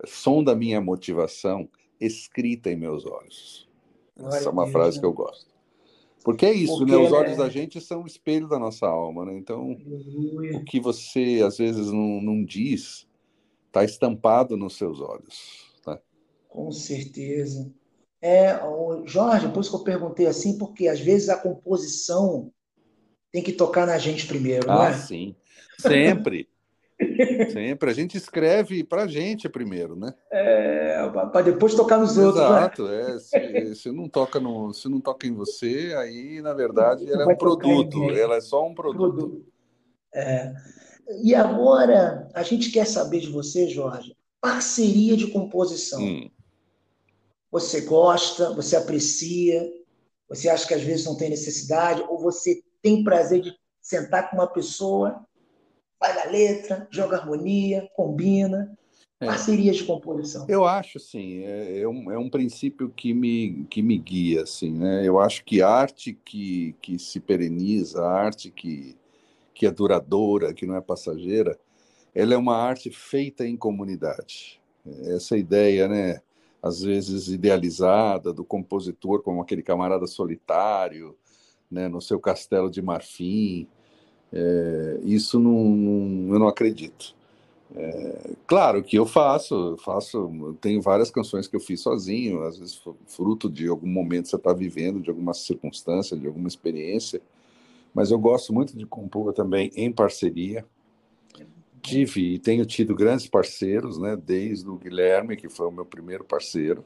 som 0.06 0.44
da 0.44 0.56
minha 0.56 0.80
motivação 0.80 1.70
escrita 2.00 2.70
em 2.70 2.76
meus 2.76 3.06
olhos. 3.06 3.70
Essa 4.18 4.50
é 4.50 4.52
uma 4.52 4.64
Deus, 4.64 4.74
frase 4.74 4.98
né? 4.98 5.02
que 5.02 5.06
eu 5.06 5.14
gosto. 5.14 5.52
Porque 6.24 6.46
é 6.46 6.54
isso, 6.54 6.78
Porque, 6.78 6.92
né? 6.92 6.98
Os 6.98 7.12
olhos 7.12 7.38
da 7.38 7.50
gente 7.50 7.82
são 7.82 8.04
o 8.04 8.08
espelho 8.08 8.48
da 8.48 8.60
nossa 8.60 8.88
alma, 8.88 9.26
né? 9.26 9.36
Então, 9.36 9.72
o 10.54 10.64
que 10.64 10.80
você 10.80 11.42
às 11.44 11.58
vezes 11.58 11.88
não, 11.88 12.22
não 12.22 12.44
diz 12.44 13.08
está 13.68 13.84
estampado 13.84 14.58
nos 14.58 14.76
seus 14.78 15.00
olhos. 15.00 15.72
Tá? 15.84 16.00
Com 16.50 16.72
certeza. 16.72 17.72
É, 18.22 18.60
Jorge, 19.06 19.50
por 19.50 19.62
isso 19.62 19.72
que 19.72 19.78
eu 19.78 19.84
perguntei 19.84 20.28
assim, 20.28 20.58
porque 20.58 20.88
às 20.88 21.00
vezes 21.00 21.28
a 21.30 21.38
composição 21.38 22.52
tem 23.32 23.42
que 23.42 23.52
tocar 23.52 23.88
na 23.88 23.98
gente 23.98 24.28
primeiro, 24.28 24.70
ah, 24.70 24.76
não 24.76 24.84
é? 24.84 24.94
sim. 24.94 25.36
Sempre. 25.80 26.48
Sempre. 27.52 27.90
A 27.90 27.94
gente 27.94 28.16
escreve 28.16 28.84
para 28.84 29.04
a 29.04 29.08
gente 29.08 29.50
primeiro, 29.50 29.96
né? 29.96 30.14
É, 30.32 31.10
para 31.32 31.42
depois 31.42 31.74
tocar 31.74 31.98
nos 31.98 32.16
outros. 32.16 32.44
Né? 32.44 32.48
Exato. 32.48 32.84
Né? 32.84 33.16
É, 33.16 33.18
se, 33.18 33.76
se, 33.76 33.92
não 33.92 34.08
toca 34.08 34.40
no, 34.40 34.72
se 34.72 34.88
não 34.88 35.02
toca 35.02 35.26
em 35.26 35.34
você, 35.34 35.96
aí, 35.98 36.40
na 36.44 36.54
verdade, 36.54 37.12
ela 37.12 37.24
é 37.24 37.26
um 37.26 37.36
produto. 37.36 38.12
Ela 38.12 38.36
é 38.36 38.42
só 38.42 38.68
um 38.68 38.76
produto. 38.76 39.18
produto. 39.18 39.46
É. 40.14 40.54
E 41.24 41.34
agora, 41.34 42.30
a 42.36 42.44
gente 42.44 42.70
quer 42.70 42.86
saber 42.86 43.22
de 43.22 43.32
você, 43.32 43.68
Jorge, 43.68 44.16
parceria 44.40 45.18
de 45.18 45.26
composição. 45.26 46.00
Hum 46.04 46.30
você 47.52 47.82
gosta, 47.82 48.54
você 48.54 48.76
aprecia, 48.76 49.70
você 50.30 50.50
acha 50.50 50.66
que 50.68 50.74
às 50.74 50.82
vezes 50.82 51.06
não 51.06 51.18
tem 51.18 51.30
necessidade, 51.30 52.02
ou 52.08 52.20
você 52.20 52.64
tem 52.82 53.04
prazer 53.04 53.42
de 53.42 53.54
sentar 53.82 54.30
com 54.30 54.38
uma 54.38 54.48
pessoa, 54.48 55.26
faz 56.00 56.18
a 56.26 56.30
letra, 56.30 56.88
joga 56.90 57.18
harmonia, 57.18 57.90
combina. 57.96 58.76
É. 59.20 59.28
Parcerias 59.28 59.78
de 59.78 59.84
composição. 59.84 60.48
Eu 60.50 60.66
acho, 60.66 61.00
sim, 61.00 61.44
é, 61.44 61.82
é, 61.82 61.88
um, 61.88 62.12
é 62.12 62.18
um 62.18 62.28
princípio 62.28 62.90
que 62.90 63.14
me, 63.14 63.68
que 63.70 63.80
me 63.84 63.96
guia, 63.96 64.42
assim, 64.42 64.72
né? 64.72 65.08
Eu 65.08 65.20
acho 65.20 65.46
que 65.46 65.62
arte 65.62 66.18
que, 66.26 66.76
que 66.82 66.98
se 66.98 67.20
pereniza, 67.20 68.04
arte 68.04 68.50
que, 68.50 68.98
que 69.54 69.68
é 69.68 69.72
duradoura, 69.72 70.56
que 70.56 70.66
não 70.66 70.76
é 70.76 70.82
passageira, 70.82 71.56
ela 72.16 72.34
é 72.34 72.38
uma 72.38 72.58
arte 72.58 72.90
feita 72.90 73.46
em 73.46 73.56
comunidade. 73.56 74.60
Essa 75.06 75.38
ideia, 75.38 75.88
né? 75.88 76.20
Às 76.62 76.82
vezes 76.82 77.28
idealizada 77.28 78.32
do 78.32 78.44
compositor 78.44 79.22
como 79.22 79.42
aquele 79.42 79.64
camarada 79.64 80.06
solitário, 80.06 81.16
né, 81.70 81.88
no 81.88 82.02
seu 82.02 82.20
castelo 82.20 82.70
de 82.70 82.82
marfim. 82.82 83.68
É, 84.32 85.00
isso 85.04 85.40
não, 85.40 85.64
não, 85.64 86.34
eu 86.34 86.40
não 86.40 86.48
acredito. 86.48 87.16
É, 87.74 88.32
claro 88.46 88.84
que 88.84 88.98
eu 88.98 89.06
faço, 89.06 89.78
faço, 89.78 90.56
tenho 90.60 90.82
várias 90.82 91.10
canções 91.10 91.48
que 91.48 91.56
eu 91.56 91.60
fiz 91.60 91.80
sozinho, 91.80 92.44
às 92.44 92.58
vezes 92.58 92.82
fruto 93.08 93.50
de 93.50 93.68
algum 93.68 93.88
momento 93.88 94.24
que 94.24 94.30
você 94.30 94.36
está 94.36 94.54
vivendo, 94.54 95.00
de 95.00 95.10
alguma 95.10 95.34
circunstância, 95.34 96.18
de 96.18 96.28
alguma 96.28 96.50
experiência, 96.50 97.22
mas 97.94 98.12
eu 98.12 98.20
gosto 98.20 98.54
muito 98.54 98.78
de 98.78 98.86
compor 98.86 99.34
também 99.34 99.72
em 99.76 99.92
parceria 99.92 100.66
tive 101.82 102.36
e 102.36 102.40
tenho 102.40 102.66
tido 102.66 102.96
grandes 102.96 103.28
parceiros, 103.28 103.98
né, 103.98 104.16
desde 104.16 104.70
o 104.70 104.78
Guilherme, 104.78 105.36
que 105.36 105.50
foi 105.50 105.68
o 105.68 105.72
meu 105.72 105.86
primeiro 105.86 106.24
parceiro, 106.24 106.86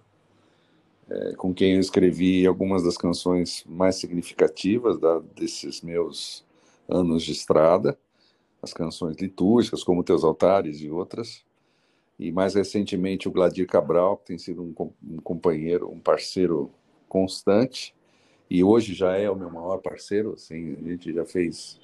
é, 1.10 1.34
com 1.36 1.54
quem 1.54 1.74
eu 1.74 1.80
escrevi 1.80 2.48
algumas 2.48 2.84
das 2.84 2.98
canções 2.98 3.64
mais 3.68 3.96
significativas 3.96 4.98
da, 5.00 5.20
desses 5.36 5.82
meus 5.82 6.44
anos 6.90 7.24
de 7.24 7.32
estrada, 7.32 7.98
as 8.62 8.74
canções 8.74 9.16
litúrgicas, 9.18 9.84
como 9.84 10.04
Teus 10.04 10.24
Altares 10.24 10.82
e 10.82 10.90
outras, 10.90 11.46
e 12.18 12.32
mais 12.32 12.56
recentemente 12.56 13.28
o 13.28 13.32
Gladir 13.32 13.68
Cabral, 13.68 14.18
que 14.18 14.26
tem 14.26 14.38
sido 14.38 14.64
um, 14.64 14.92
um 15.08 15.18
companheiro, 15.18 15.92
um 15.92 16.00
parceiro 16.00 16.72
constante, 17.08 17.94
e 18.50 18.64
hoje 18.64 18.94
já 18.94 19.16
é 19.18 19.30
o 19.30 19.36
meu 19.36 19.50
maior 19.50 19.78
parceiro, 19.78 20.34
assim, 20.34 20.76
a 20.80 20.90
gente 20.90 21.14
já 21.14 21.26
fez 21.26 21.80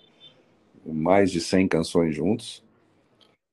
mais 0.86 1.32
de 1.32 1.40
100 1.40 1.68
canções 1.68 2.16
juntos, 2.16 2.64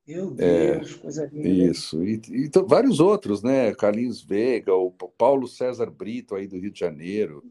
meu 0.09 0.35
é, 0.39 0.77
Deus, 0.77 0.95
é, 0.95 0.99
coisa 0.99 1.31
linda. 1.31 1.49
Isso, 1.49 2.03
e, 2.03 2.21
e 2.31 2.51
vários 2.67 2.99
outros, 2.99 3.43
né? 3.43 3.75
Carlinhos 3.75 4.23
Veiga, 4.23 4.75
o 4.75 4.91
Paulo 4.91 5.47
César 5.47 5.91
Brito, 5.91 6.35
aí 6.35 6.47
do 6.47 6.59
Rio 6.59 6.71
de 6.71 6.81
Janeiro, 6.81 7.45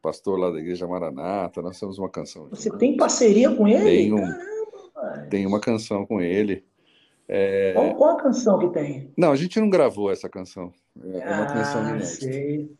pastor 0.00 0.38
lá 0.38 0.50
da 0.50 0.60
Igreja 0.60 0.86
Maranata, 0.86 1.60
nós 1.60 1.78
temos 1.78 1.98
uma 1.98 2.08
canção. 2.08 2.48
Você 2.50 2.70
tem 2.78 2.96
parceria 2.96 3.52
com 3.52 3.66
ele? 3.66 3.84
Tenho, 3.84 4.16
Caramba, 4.16 5.26
tem 5.28 5.44
uma 5.44 5.60
canção 5.60 6.06
com 6.06 6.20
ele. 6.20 6.64
É... 7.26 7.72
Qual, 7.74 7.94
qual, 7.96 8.10
a 8.16 8.22
canção 8.22 8.58
que 8.58 8.68
tem? 8.68 9.12
Não, 9.16 9.32
a 9.32 9.36
gente 9.36 9.60
não 9.60 9.68
gravou 9.68 10.10
essa 10.10 10.28
canção. 10.28 10.72
É 10.96 11.18
uma 11.18 11.42
ah, 11.42 11.46
canção 11.46 11.88
inédita. 11.88 12.74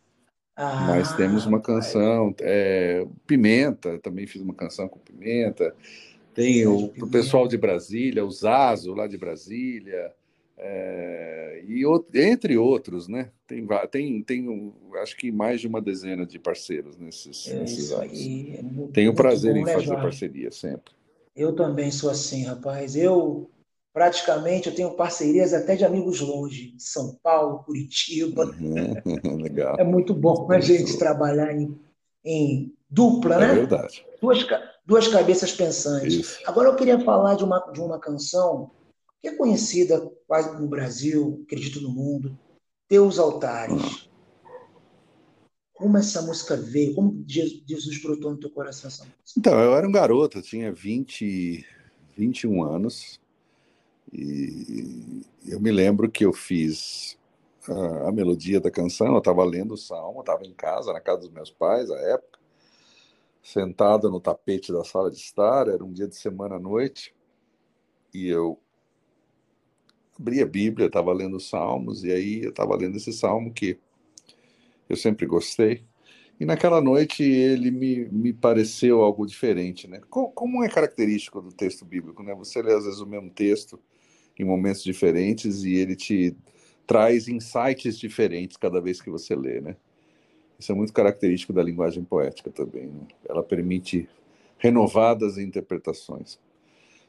Ah, 0.57 0.87
Mas 0.89 1.13
temos 1.13 1.47
uma 1.47 1.61
canção, 1.61 2.35
é, 2.41 3.07
Pimenta, 3.27 3.99
também 3.99 4.27
fiz 4.27 4.43
uma 4.43 4.55
canção 4.55 4.89
com 4.89 4.99
Pimenta. 4.99 5.75
Tem 6.39 6.65
o, 6.69 6.93
o, 7.01 7.11
pessoal 7.11 7.49
de 7.49 7.59
Brasília, 7.59 8.25
o 8.25 8.31
Zazo 8.31 8.95
lá 8.95 9.09
de 9.09 9.19
Brasília, 9.19 10.15
é, 10.57 11.65
e 11.67 11.83
entre 12.15 12.57
outros, 12.57 13.09
né? 13.09 13.33
Tem, 13.45 13.67
tem, 13.91 14.23
tem 14.23 14.73
acho 15.03 15.17
que 15.17 15.33
mais 15.33 15.61
de 15.61 15.67
uma 15.67 15.83
dezena 15.83 16.25
de 16.25 16.39
parceiros 16.39 16.97
nesses, 16.97 17.49
é 17.49 17.55
nesses 17.57 17.91
anos. 17.91 18.21
É 18.21 18.93
Tenho 18.93 19.13
prazer 19.15 19.55
bom, 19.55 19.61
em 19.61 19.65
né, 19.65 19.73
fazer 19.73 19.87
Jorge? 19.87 20.03
parceria 20.03 20.53
sempre. 20.53 20.93
Eu 21.35 21.53
também 21.57 21.91
sou 21.91 22.09
assim, 22.09 22.45
rapaz. 22.45 22.95
Eu 22.95 23.51
praticamente 23.93 24.69
eu 24.69 24.75
tenho 24.77 24.93
parcerias 24.93 25.53
até 25.53 25.75
de 25.75 25.85
amigos 25.85 26.21
longe, 26.21 26.73
São 26.79 27.19
Paulo, 27.21 27.65
Curitiba. 27.65 28.45
Uhum, 28.45 29.37
legal. 29.43 29.75
É 29.77 29.83
muito 29.83 30.15
bom 30.15 30.47
a 30.53 30.61
gente 30.61 30.97
trabalhar 30.99 31.53
em, 31.53 31.77
em 32.25 32.73
dupla, 32.89 33.37
é 33.37 33.39
né? 33.39 33.53
É 33.53 33.55
verdade. 33.55 34.07
Duas, 34.21 34.47
duas 34.85 35.09
cabeças 35.09 35.53
pensantes. 35.53 36.15
Isso. 36.15 36.41
Agora 36.47 36.69
eu 36.69 36.77
queria 36.77 36.99
falar 37.01 37.35
de 37.35 37.45
uma, 37.45 37.59
de 37.73 37.81
uma 37.81 37.99
canção 37.99 38.71
que 39.21 39.29
é 39.29 39.37
conhecida 39.37 40.11
quase 40.27 40.61
no 40.61 40.69
Brasil, 40.69 41.43
acredito 41.45 41.81
no 41.81 41.91
mundo, 41.91 42.39
Teus 42.89 43.19
Altares. 43.19 44.09
Como 45.75 45.97
essa 45.97 46.23
música 46.23 46.57
veio? 46.57 46.95
Como 46.95 47.25
Jesus 47.27 48.03
brotou 48.03 48.33
no 48.33 48.41
teu 48.41 48.51
coração 48.51 48.89
essa 48.89 49.05
música? 49.05 49.39
Então, 49.39 49.59
eu 49.61 49.77
era 49.77 49.87
um 49.87 49.93
garoto, 49.93 50.39
eu 50.39 50.43
tinha 50.43 50.73
20, 50.73 51.65
21 52.17 52.65
anos, 52.65 53.21
e 54.13 55.23
eu 55.47 55.61
me 55.61 55.71
lembro 55.71 56.11
que 56.11 56.25
eu 56.25 56.33
fiz 56.33 57.17
a, 57.69 58.09
a 58.09 58.13
melodia 58.13 58.61
da 58.61 58.71
canção, 58.71 59.13
eu 59.13 59.19
estava 59.19 59.45
lendo 59.45 59.75
o 59.75 59.79
salmo, 59.79 60.21
estava 60.21 60.45
em 60.45 60.53
casa, 60.53 60.93
na 60.93 61.01
casa 61.01 61.21
dos 61.21 61.31
meus 61.31 61.51
pais, 61.51 61.91
à 61.91 61.97
época, 61.97 62.38
sentada 63.43 64.09
no 64.09 64.21
tapete 64.21 64.73
da 64.73 64.85
sala 64.85 65.11
de 65.11 65.17
estar, 65.17 65.69
era 65.69 65.85
um 65.85 65.93
dia 65.93 66.09
de 66.09 66.17
semana 66.17 66.57
à 66.57 66.59
noite, 66.59 67.15
e 68.13 68.29
eu 68.29 68.59
abri 70.19 70.43
a 70.43 70.47
Bíblia, 70.47 70.87
estava 70.87 71.13
lendo 71.13 71.39
Salmos, 71.39 72.05
e 72.05 72.11
aí 72.11 72.43
eu 72.43 72.51
estava 72.51 72.77
lendo 72.77 72.97
esse 72.97 73.13
salmo 73.13 73.53
que 73.53 73.79
eu 74.89 74.97
sempre 74.97 75.27
gostei. 75.27 75.85
E 76.41 76.45
naquela 76.45 76.81
noite 76.81 77.23
ele 77.23 77.71
me, 77.71 78.07
me 78.07 78.33
pareceu 78.33 79.03
algo 79.03 79.27
diferente, 79.27 79.89
né? 79.89 80.01
Como, 80.09 80.65
é 80.65 80.69
característico 80.69 81.41
do 81.41 81.53
texto 81.53 81.85
bíblico, 81.85 82.23
né? 82.23 82.35
Você 82.35 82.63
lê 82.63 82.75
às 82.75 82.85
vezes 82.85 83.01
o 83.01 83.07
mesmo 83.07 83.31
texto 83.31 83.79
em 84.39 84.45
momentos 84.45 84.85
diferentes 84.85 85.65
e 85.65 85.75
ele 85.75 85.97
te 85.97 86.37
traz 86.87 87.29
insights 87.29 87.99
diferentes 87.99 88.57
cada 88.57 88.81
vez 88.81 89.01
que 89.01 89.11
você 89.11 89.35
lê, 89.35 89.61
né? 89.61 89.77
Isso 90.59 90.73
é 90.73 90.75
muito 90.75 90.93
característico 90.93 91.53
da 91.53 91.63
linguagem 91.63 92.03
poética 92.03 92.51
também. 92.51 92.87
Né? 92.87 93.07
Ela 93.29 93.43
permite 93.43 94.09
renovadas 94.59 95.39
interpretações. 95.39 96.39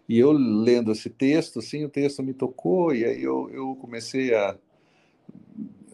E 0.08 0.18
eu 0.18 0.32
lendo 0.32 0.92
esse 0.92 1.10
texto, 1.10 1.60
assim, 1.60 1.84
o 1.84 1.90
texto 1.90 2.24
me 2.24 2.34
tocou, 2.34 2.94
e 2.94 3.06
aí 3.06 3.22
eu, 3.22 3.50
eu 3.52 3.76
comecei 3.76 4.34
a 4.34 4.58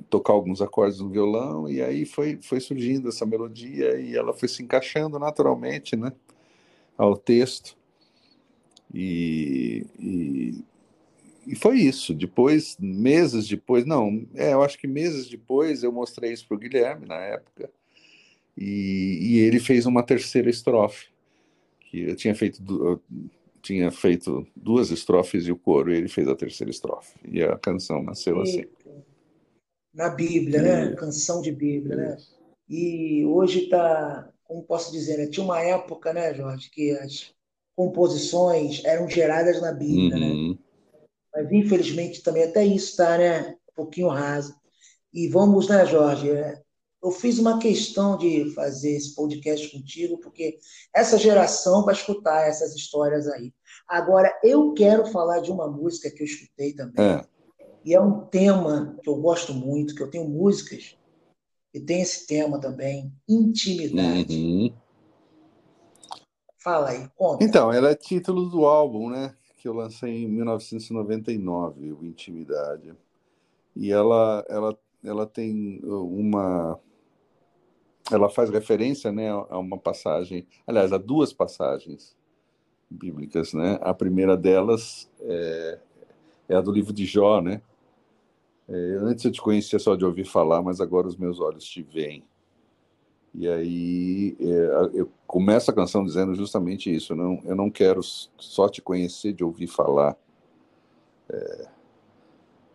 tocar 0.09 0.33
alguns 0.33 0.61
acordes 0.61 0.99
no 0.99 1.09
violão, 1.09 1.69
e 1.69 1.81
aí 1.81 2.05
foi, 2.05 2.39
foi 2.41 2.59
surgindo 2.59 3.09
essa 3.09 3.25
melodia, 3.25 3.99
e 3.99 4.15
ela 4.15 4.33
foi 4.33 4.47
se 4.47 4.63
encaixando 4.63 5.19
naturalmente 5.19 5.95
né, 5.95 6.13
ao 6.97 7.17
texto. 7.17 7.77
E, 8.93 9.85
e 9.99 10.63
e 11.45 11.55
foi 11.55 11.79
isso. 11.79 12.13
Depois, 12.13 12.77
meses 12.79 13.47
depois, 13.47 13.85
não, 13.85 14.25
é, 14.33 14.53
eu 14.53 14.61
acho 14.61 14.77
que 14.77 14.87
meses 14.87 15.29
depois 15.29 15.83
eu 15.83 15.91
mostrei 15.91 16.33
isso 16.33 16.47
para 16.47 16.55
o 16.55 16.59
Guilherme 16.59 17.05
na 17.05 17.19
época, 17.19 17.69
e, 18.57 19.19
e, 19.21 19.39
ele 19.39 19.59
fez 19.59 19.85
uma 19.85 20.01
terceira 20.01 20.49
estrofe, 20.49 21.07
que 21.81 22.03
eu 22.03 22.15
tinha 22.15 22.33
feito, 22.33 22.63
eu 22.69 23.01
tinha 23.61 23.91
feito 23.91 24.47
duas 24.55 24.91
estrofes 24.91 25.45
e 25.45 25.51
o 25.51 25.57
coro, 25.57 25.93
e 25.93 25.97
ele 25.97 26.07
fez 26.07 26.27
a 26.27 26.35
terceira 26.35 26.71
estrofe, 26.71 27.13
e 27.27 27.43
a 27.43 27.57
canção 27.57 28.01
nasceu 28.01 28.41
assim. 28.41 28.63
na 29.93 30.09
Bíblia, 30.09 30.61
né? 30.61 30.95
Canção 30.95 31.41
de 31.41 31.51
Bíblia, 31.51 31.95
né? 31.95 32.17
E 32.69 33.25
hoje 33.25 33.65
está, 33.65 34.29
como 34.45 34.63
posso 34.63 34.91
dizer, 34.91 35.17
né? 35.17 35.27
tinha 35.27 35.43
uma 35.43 35.61
época, 35.61 36.13
né, 36.13 36.33
Jorge, 36.33 36.69
que 36.69 36.91
as 36.91 37.33
composições 37.75 38.83
eram 38.85 39.09
geradas 39.09 39.61
na 39.61 39.71
Bíblia, 39.71 40.17
né? 40.17 40.57
Mas 41.35 41.51
infelizmente 41.51 42.23
também 42.23 42.43
até 42.43 42.65
isso 42.65 42.91
está, 42.91 43.17
né? 43.17 43.55
Um 43.71 43.75
pouquinho 43.75 44.07
raso. 44.07 44.55
E 45.13 45.27
vamos, 45.27 45.67
né, 45.67 45.85
Jorge? 45.85 46.31
é, 46.31 46.61
Eu 47.03 47.11
fiz 47.11 47.37
uma 47.37 47.59
questão 47.59 48.17
de 48.17 48.53
fazer 48.53 48.95
esse 48.95 49.13
podcast 49.13 49.69
contigo, 49.69 50.17
porque 50.19 50.57
essa 50.93 51.17
geração 51.17 51.83
vai 51.83 51.93
escutar 51.93 52.47
essas 52.47 52.73
histórias 52.73 53.27
aí. 53.27 53.53
Agora, 53.87 54.33
eu 54.43 54.73
quero 54.73 55.05
falar 55.07 55.39
de 55.41 55.51
uma 55.51 55.69
música 55.69 56.09
que 56.09 56.23
eu 56.23 56.25
escutei 56.25 56.73
também. 56.73 57.05
É. 57.05 57.25
E 57.83 57.93
é 57.93 58.01
um 58.01 58.25
tema 58.25 58.97
que 59.03 59.09
eu 59.09 59.15
gosto 59.17 59.53
muito, 59.53 59.93
que 59.93 60.01
eu 60.01 60.09
tenho 60.09 60.27
músicas 60.27 60.97
que 61.71 61.79
tem 61.81 62.01
esse 62.01 62.25
tema 62.25 62.57
também, 62.57 63.13
intimidade. 63.27 64.33
Uhum. 64.33 64.73
Fala 66.63 66.89
aí, 66.89 67.07
conta. 67.15 67.43
Então, 67.43 67.71
ela 67.71 67.91
é 67.91 67.95
título 67.95 68.49
do 68.49 68.65
álbum, 68.65 69.09
né? 69.09 69.35
Que 69.65 69.69
eu 69.69 69.73
lancei 69.73 70.25
em 70.25 70.27
1999, 70.27 71.93
o 71.93 72.05
Intimidade. 72.05 72.93
E 73.75 73.91
ela, 73.91 74.45
ela, 74.47 74.77
ela 75.03 75.25
tem 75.25 75.79
uma. 75.83 76.79
Ela 78.11 78.29
faz 78.29 78.51
referência, 78.51 79.11
né, 79.11 79.31
a 79.31 79.57
uma 79.57 79.79
passagem, 79.79 80.45
aliás, 80.67 80.93
a 80.93 80.99
duas 80.99 81.33
passagens 81.33 82.15
bíblicas, 82.87 83.53
né? 83.55 83.79
A 83.81 83.91
primeira 83.91 84.37
delas 84.37 85.09
é, 85.19 85.79
é 86.47 86.55
a 86.55 86.61
do 86.61 86.71
livro 86.71 86.93
de 86.93 87.07
Jó, 87.07 87.41
né? 87.41 87.59
É, 88.69 88.97
antes 88.99 89.25
eu 89.25 89.31
te 89.31 89.41
conhecia 89.41 89.79
só 89.79 89.95
de 89.95 90.05
ouvir 90.05 90.25
falar, 90.25 90.61
mas 90.61 90.79
agora 90.79 91.07
os 91.07 91.17
meus 91.17 91.39
olhos 91.39 91.65
te 91.65 91.81
veem. 91.81 92.23
E 93.37 93.47
aí 93.47 94.37
é, 94.39 94.99
eu 94.99 95.11
começo 95.27 95.69
a 95.69 95.73
canção 95.73 96.05
dizendo 96.05 96.33
justamente 96.33 96.93
isso. 96.93 97.13
Não, 97.15 97.41
eu 97.43 97.55
não 97.55 97.69
quero 97.69 98.01
só 98.01 98.69
te 98.69 98.81
conhecer 98.81 99.33
de 99.33 99.43
ouvir 99.43 99.67
falar. 99.67 100.15
É, 101.29 101.67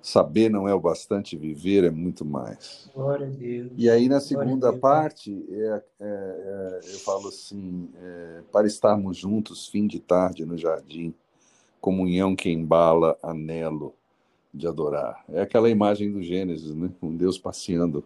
saber 0.02 0.50
não 0.50 0.68
é 0.68 0.74
o 0.74 0.80
bastante, 0.80 1.36
viver 1.36 1.84
é 1.84 1.90
muito 1.90 2.24
mais. 2.24 2.90
Glória 2.94 3.26
a 3.26 3.30
Deus. 3.30 3.72
E 3.76 3.88
aí 3.88 4.08
na 4.08 4.20
segunda 4.20 4.70
Deus. 4.70 4.80
parte 4.80 5.46
é, 5.50 5.56
é, 5.64 5.80
é, 6.00 6.80
eu 6.92 6.98
falo 7.00 7.28
assim: 7.28 7.88
é, 7.96 8.42
para 8.52 8.66
estarmos 8.66 9.16
juntos, 9.16 9.68
fim 9.68 9.86
de 9.86 9.98
tarde 9.98 10.44
no 10.44 10.58
jardim, 10.58 11.14
comunhão 11.80 12.36
que 12.36 12.50
embala, 12.50 13.16
anelo 13.22 13.94
de 14.52 14.66
adorar. 14.66 15.24
É 15.28 15.40
aquela 15.40 15.70
imagem 15.70 16.12
do 16.12 16.22
Gênesis, 16.22 16.74
né? 16.74 16.90
Um 17.00 17.16
Deus 17.16 17.38
passeando 17.38 18.04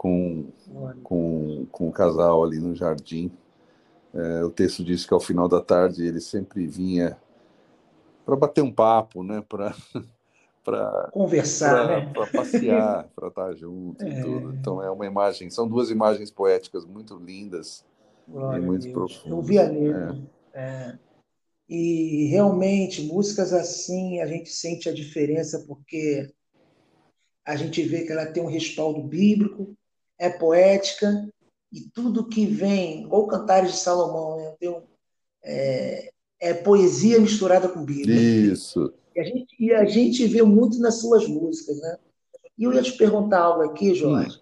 com, 0.00 0.46
com, 1.02 1.66
com 1.70 1.88
o 1.88 1.92
casal 1.92 2.42
ali 2.42 2.58
no 2.58 2.74
jardim. 2.74 3.30
É, 4.14 4.42
o 4.42 4.50
texto 4.50 4.82
diz 4.82 5.04
que 5.04 5.12
ao 5.12 5.20
final 5.20 5.46
da 5.46 5.60
tarde 5.60 6.06
ele 6.06 6.22
sempre 6.22 6.66
vinha 6.66 7.18
para 8.24 8.34
bater 8.34 8.62
um 8.62 8.72
papo, 8.72 9.22
né? 9.22 9.44
Para 9.46 9.76
para 10.64 11.10
Conversar, 11.12 11.86
né? 11.86 12.12
para 12.14 12.26
passear, 12.28 13.08
para 13.14 13.28
estar 13.28 13.54
junto 13.54 14.02
e 14.02 14.08
É. 14.08 14.22
tudo. 14.22 14.54
Então 14.54 14.82
é 14.82 14.90
uma 14.90 15.04
imagem, 15.04 15.50
são 15.50 15.68
duas 15.68 15.90
imagens 15.90 16.30
poéticas 16.30 16.86
muito 16.86 17.16
lindas 17.16 17.84
Glória 18.26 18.58
e 18.58 18.64
muito 18.64 18.90
profundas. 18.92 19.30
Eu 19.30 19.42
vi 19.42 19.58
a 19.58 19.68
letra. 19.68 20.18
É. 20.54 20.98
E 21.68 22.24
realmente, 22.30 23.02
músicas 23.02 23.52
assim, 23.52 24.18
a 24.20 24.26
gente 24.26 24.48
sente 24.48 24.88
a 24.88 24.94
diferença 24.94 25.62
porque 25.68 26.32
a 27.44 27.54
gente 27.54 27.82
vê 27.82 28.06
que 28.06 28.12
ela 28.12 28.24
tem 28.24 28.42
um 28.42 28.48
respaldo 28.50 29.02
bíblico, 29.02 29.76
é 30.20 30.28
poética, 30.28 31.28
e 31.72 31.80
tudo 31.80 32.28
que 32.28 32.44
vem, 32.44 33.06
ou 33.10 33.26
Cantares 33.26 33.72
de 33.72 33.78
Salomão, 33.78 34.36
né? 34.36 34.68
Um- 34.68 34.82
é, 35.42 36.10
é 36.38 36.52
poesia 36.52 37.18
misturada 37.18 37.68
com 37.68 37.82
Bíblia. 37.82 38.20
Isso. 38.20 38.92
E 39.16 39.20
a 39.20 39.24
gente, 39.24 39.56
e 39.58 39.72
a 39.72 39.84
gente 39.86 40.26
vê 40.26 40.42
muito 40.42 40.78
nas 40.78 41.00
suas 41.00 41.26
músicas, 41.26 41.80
né? 41.80 41.98
E 42.58 42.64
eu 42.64 42.74
ia 42.74 42.82
te 42.82 42.92
perguntar 42.92 43.40
algo 43.40 43.62
aqui, 43.62 43.94
Jorge. 43.94 44.38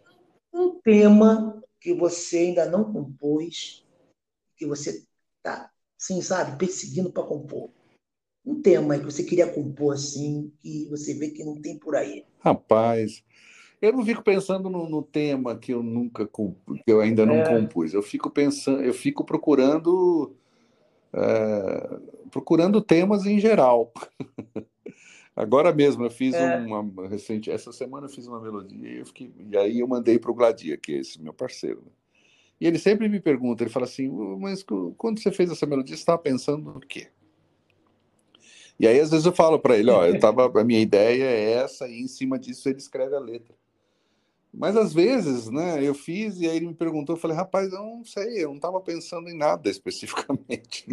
Um 0.52 0.80
tema 0.80 1.62
que 1.80 1.94
você 1.94 2.38
ainda 2.38 2.68
não 2.68 2.92
compôs, 2.92 3.86
que 4.56 4.66
você 4.66 5.04
tá, 5.40 5.70
assim, 6.00 6.20
sabe, 6.20 6.58
perseguindo 6.58 7.12
para 7.12 7.22
compor. 7.22 7.70
Um 8.44 8.60
tema 8.60 8.98
que 8.98 9.04
você 9.04 9.22
queria 9.22 9.46
compor 9.46 9.94
assim, 9.94 10.52
que 10.60 10.86
você 10.88 11.14
vê 11.14 11.30
que 11.30 11.44
não 11.44 11.60
tem 11.60 11.78
por 11.78 11.94
aí. 11.94 12.24
Rapaz, 12.38 13.22
eu 13.80 13.92
não 13.92 14.04
fico 14.04 14.22
pensando 14.22 14.68
no, 14.68 14.88
no 14.88 15.02
tema 15.02 15.56
que 15.56 15.72
eu 15.72 15.82
nunca 15.82 16.26
que 16.26 16.52
eu 16.86 17.00
ainda 17.00 17.24
não 17.24 17.36
É. 17.40 17.42
compus. 17.44 17.94
Eu 17.94 18.02
fico 18.02 18.30
pensando, 18.30 18.82
eu 18.82 18.92
fico 18.94 19.24
procurando 19.24 20.34
é, 21.12 21.98
procurando 22.30 22.80
temas 22.80 23.24
em 23.26 23.38
geral. 23.38 23.92
Agora 25.34 25.72
mesmo 25.72 26.04
eu 26.04 26.10
fiz 26.10 26.34
É. 26.34 26.44
uma 26.44 27.06
recente, 27.08 27.50
essa 27.50 27.72
semana 27.72 28.06
eu 28.06 28.10
fiz 28.10 28.26
uma 28.26 28.40
melodia 28.40 28.88
e 28.88 28.98
eu 28.98 29.06
fiquei, 29.06 29.32
e 29.50 29.56
aí 29.56 29.78
eu 29.80 29.86
mandei 29.86 30.18
para 30.18 30.30
o 30.30 30.34
Gladia, 30.34 30.76
que 30.76 30.92
é 30.92 30.98
esse 30.98 31.20
meu 31.22 31.32
parceiro. 31.32 31.80
né? 31.84 31.92
E 32.60 32.66
ele 32.66 32.78
sempre 32.78 33.08
me 33.08 33.20
pergunta, 33.20 33.62
ele 33.62 33.70
fala 33.70 33.84
assim, 33.86 34.08
"Ô, 34.08 34.36
mas 34.36 34.64
quando 34.96 35.20
você 35.22 35.30
fez 35.30 35.48
essa 35.50 35.64
melodia, 35.64 35.94
você 35.94 36.02
estava 36.02 36.18
pensando 36.18 36.72
no 36.72 36.80
quê? 36.80 37.06
E 38.80 38.86
aí 38.86 38.98
às 38.98 39.10
vezes 39.10 39.26
eu 39.26 39.32
falo 39.32 39.58
para 39.60 39.76
ele, 39.76 39.90
ó, 39.90 40.04
eu 40.04 40.18
tava, 40.18 40.46
a 40.60 40.64
minha 40.64 40.80
ideia 40.80 41.24
é 41.24 41.52
essa 41.52 41.88
e 41.88 42.00
em 42.00 42.08
cima 42.08 42.36
disso 42.38 42.68
ele 42.68 42.78
escreve 42.78 43.14
a 43.14 43.20
letra. 43.20 43.54
Mas 44.58 44.76
às 44.76 44.92
vezes, 44.92 45.48
né, 45.48 45.80
eu 45.84 45.94
fiz 45.94 46.40
e 46.40 46.48
aí 46.48 46.56
ele 46.56 46.66
me 46.66 46.74
perguntou, 46.74 47.14
eu 47.14 47.20
falei, 47.20 47.36
rapaz, 47.36 47.72
eu 47.72 47.78
não 47.78 48.04
sei, 48.04 48.42
eu 48.42 48.48
não 48.48 48.56
estava 48.56 48.80
pensando 48.80 49.28
em 49.28 49.38
nada 49.38 49.70
especificamente. 49.70 50.84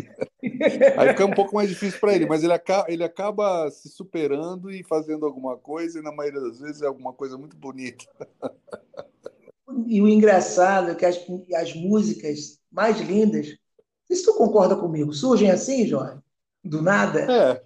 Aí 0.95 1.09
fica 1.09 1.25
um 1.25 1.33
pouco 1.33 1.55
mais 1.55 1.67
difícil 1.67 1.99
para 1.99 2.13
ele, 2.13 2.27
mas 2.27 2.43
ele, 2.43 2.53
aca 2.53 2.85
ele 2.87 3.03
acaba 3.03 3.67
se 3.71 3.89
superando 3.89 4.69
e 4.69 4.83
fazendo 4.83 5.25
alguma 5.25 5.57
coisa, 5.57 5.97
e 5.97 6.03
na 6.03 6.11
maioria 6.11 6.39
das 6.39 6.59
vezes 6.59 6.83
é 6.83 6.85
alguma 6.85 7.11
coisa 7.11 7.37
muito 7.37 7.57
bonita. 7.57 8.05
E 9.87 9.99
o 9.99 10.07
engraçado 10.07 10.91
é 10.91 10.95
que 10.95 11.05
as, 11.05 11.19
as 11.55 11.73
músicas 11.73 12.59
mais 12.71 13.01
lindas, 13.01 13.57
se 14.09 14.23
tu 14.23 14.35
concorda 14.35 14.75
comigo, 14.75 15.11
surgem 15.11 15.49
assim, 15.49 15.87
Jorge? 15.87 16.19
Do 16.63 16.81
nada? 16.81 17.19
É, 17.21 17.61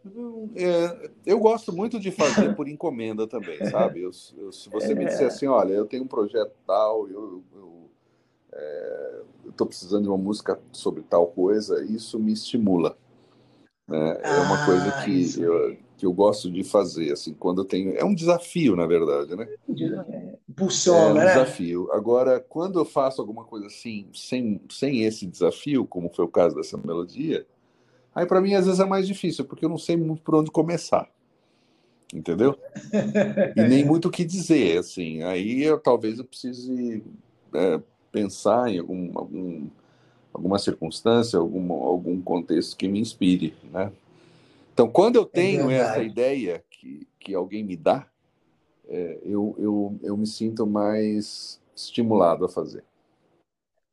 é, 0.56 1.10
eu 1.26 1.40
gosto 1.40 1.72
muito 1.74 2.00
de 2.00 2.12
fazer 2.12 2.56
por 2.56 2.68
encomenda 2.70 3.28
também, 3.28 3.64
sabe? 3.66 4.02
Eu, 4.02 4.12
eu, 4.38 4.52
se 4.52 4.70
você 4.70 4.94
me 4.96 5.06
disser 5.06 5.28
assim, 5.28 5.48
olha, 5.48 5.74
eu 5.74 5.86
tenho 5.86 6.04
um 6.04 6.08
projeto 6.08 6.54
tal, 6.66 7.10
eu 7.10 7.44
estou 9.48 9.68
precisando 9.68 10.04
de 10.04 10.10
uma 10.10 10.18
música 10.18 10.60
sobre 10.72 11.04
tal 11.04 11.28
coisa, 11.28 11.84
isso 11.84 12.18
me 12.20 12.32
estimula. 12.32 12.98
Né? 13.88 14.18
É 14.22 14.42
uma 14.42 14.56
Ah, 14.56 14.66
coisa 14.66 14.92
que 15.04 15.42
eu, 15.42 15.78
que 15.98 16.06
eu 16.06 16.14
gosto 16.14 16.50
de 16.50 16.64
fazer, 16.64 17.12
assim, 17.12 17.34
quando 17.34 17.62
eu 17.62 17.66
tenho. 17.66 17.96
É 17.98 18.06
um 18.06 18.14
desafio, 18.14 18.76
na 18.76 18.86
verdade, 18.86 19.36
né? 19.36 19.48
É, 19.50 19.54
É 19.54 20.36
Impulsiona, 20.50 21.10
um 21.10 21.14
né? 21.16 21.28
desafio. 21.28 21.92
Agora, 21.92 22.40
quando 22.40 22.80
eu 22.80 22.86
faço 22.86 23.20
alguma 23.20 23.44
coisa 23.44 23.68
assim, 23.68 24.08
sem, 24.14 24.62
sem 24.70 25.04
esse 25.04 25.26
desafio, 25.26 25.86
como 25.86 26.10
foi 26.10 26.26
o 26.26 26.30
caso 26.30 26.56
dessa 26.56 26.78
melodia, 26.78 27.46
aí 28.20 28.26
para 28.26 28.42
mim 28.42 28.54
às 28.54 28.66
vezes 28.66 28.80
é 28.80 28.86
mais 28.86 29.08
difícil, 29.08 29.46
porque 29.46 29.66
eu 29.66 29.70
não 29.70 29.78
sei 29.78 29.96
muito 29.96 30.22
por 30.22 30.36
onde 30.36 30.52
começar. 30.52 31.10
Entendeu? 32.14 32.58
E 33.56 33.62
nem 33.62 33.86
muito 33.86 34.08
o 34.08 34.12
que 34.12 34.26
dizer, 34.26 34.80
assim. 34.80 35.22
Aí 35.24 35.64
eu 35.64 35.80
talvez 35.80 36.18
eu 36.18 36.26
precise 36.26 37.04
é, 37.54 37.80
pensar 38.12 38.70
em 38.70 38.80
algum, 38.80 39.12
algum, 39.16 39.68
alguma 40.34 40.58
circunstância, 40.58 41.38
algum, 41.38 41.72
algum 41.72 42.20
contexto 42.20 42.76
que 42.76 42.88
me 42.88 43.00
inspire, 43.00 43.56
né? 43.72 43.92
Então, 44.74 44.90
quando 44.90 45.18
eu 45.18 45.26
tenho 45.26 45.70
É 45.70 45.76
essa 45.76 46.02
ideia 46.02 46.64
que, 46.70 47.08
que 47.20 47.36
alguém 47.36 47.64
me 47.64 47.76
dá, 47.76 48.08
é, 48.88 49.20
eu, 49.24 49.56
eu, 49.60 50.00
eu 50.02 50.18
me 50.18 50.26
sinto 50.26 50.66
mais 50.66 51.60
estimulado 51.76 52.46
a 52.46 52.50
fazer. 52.50 52.84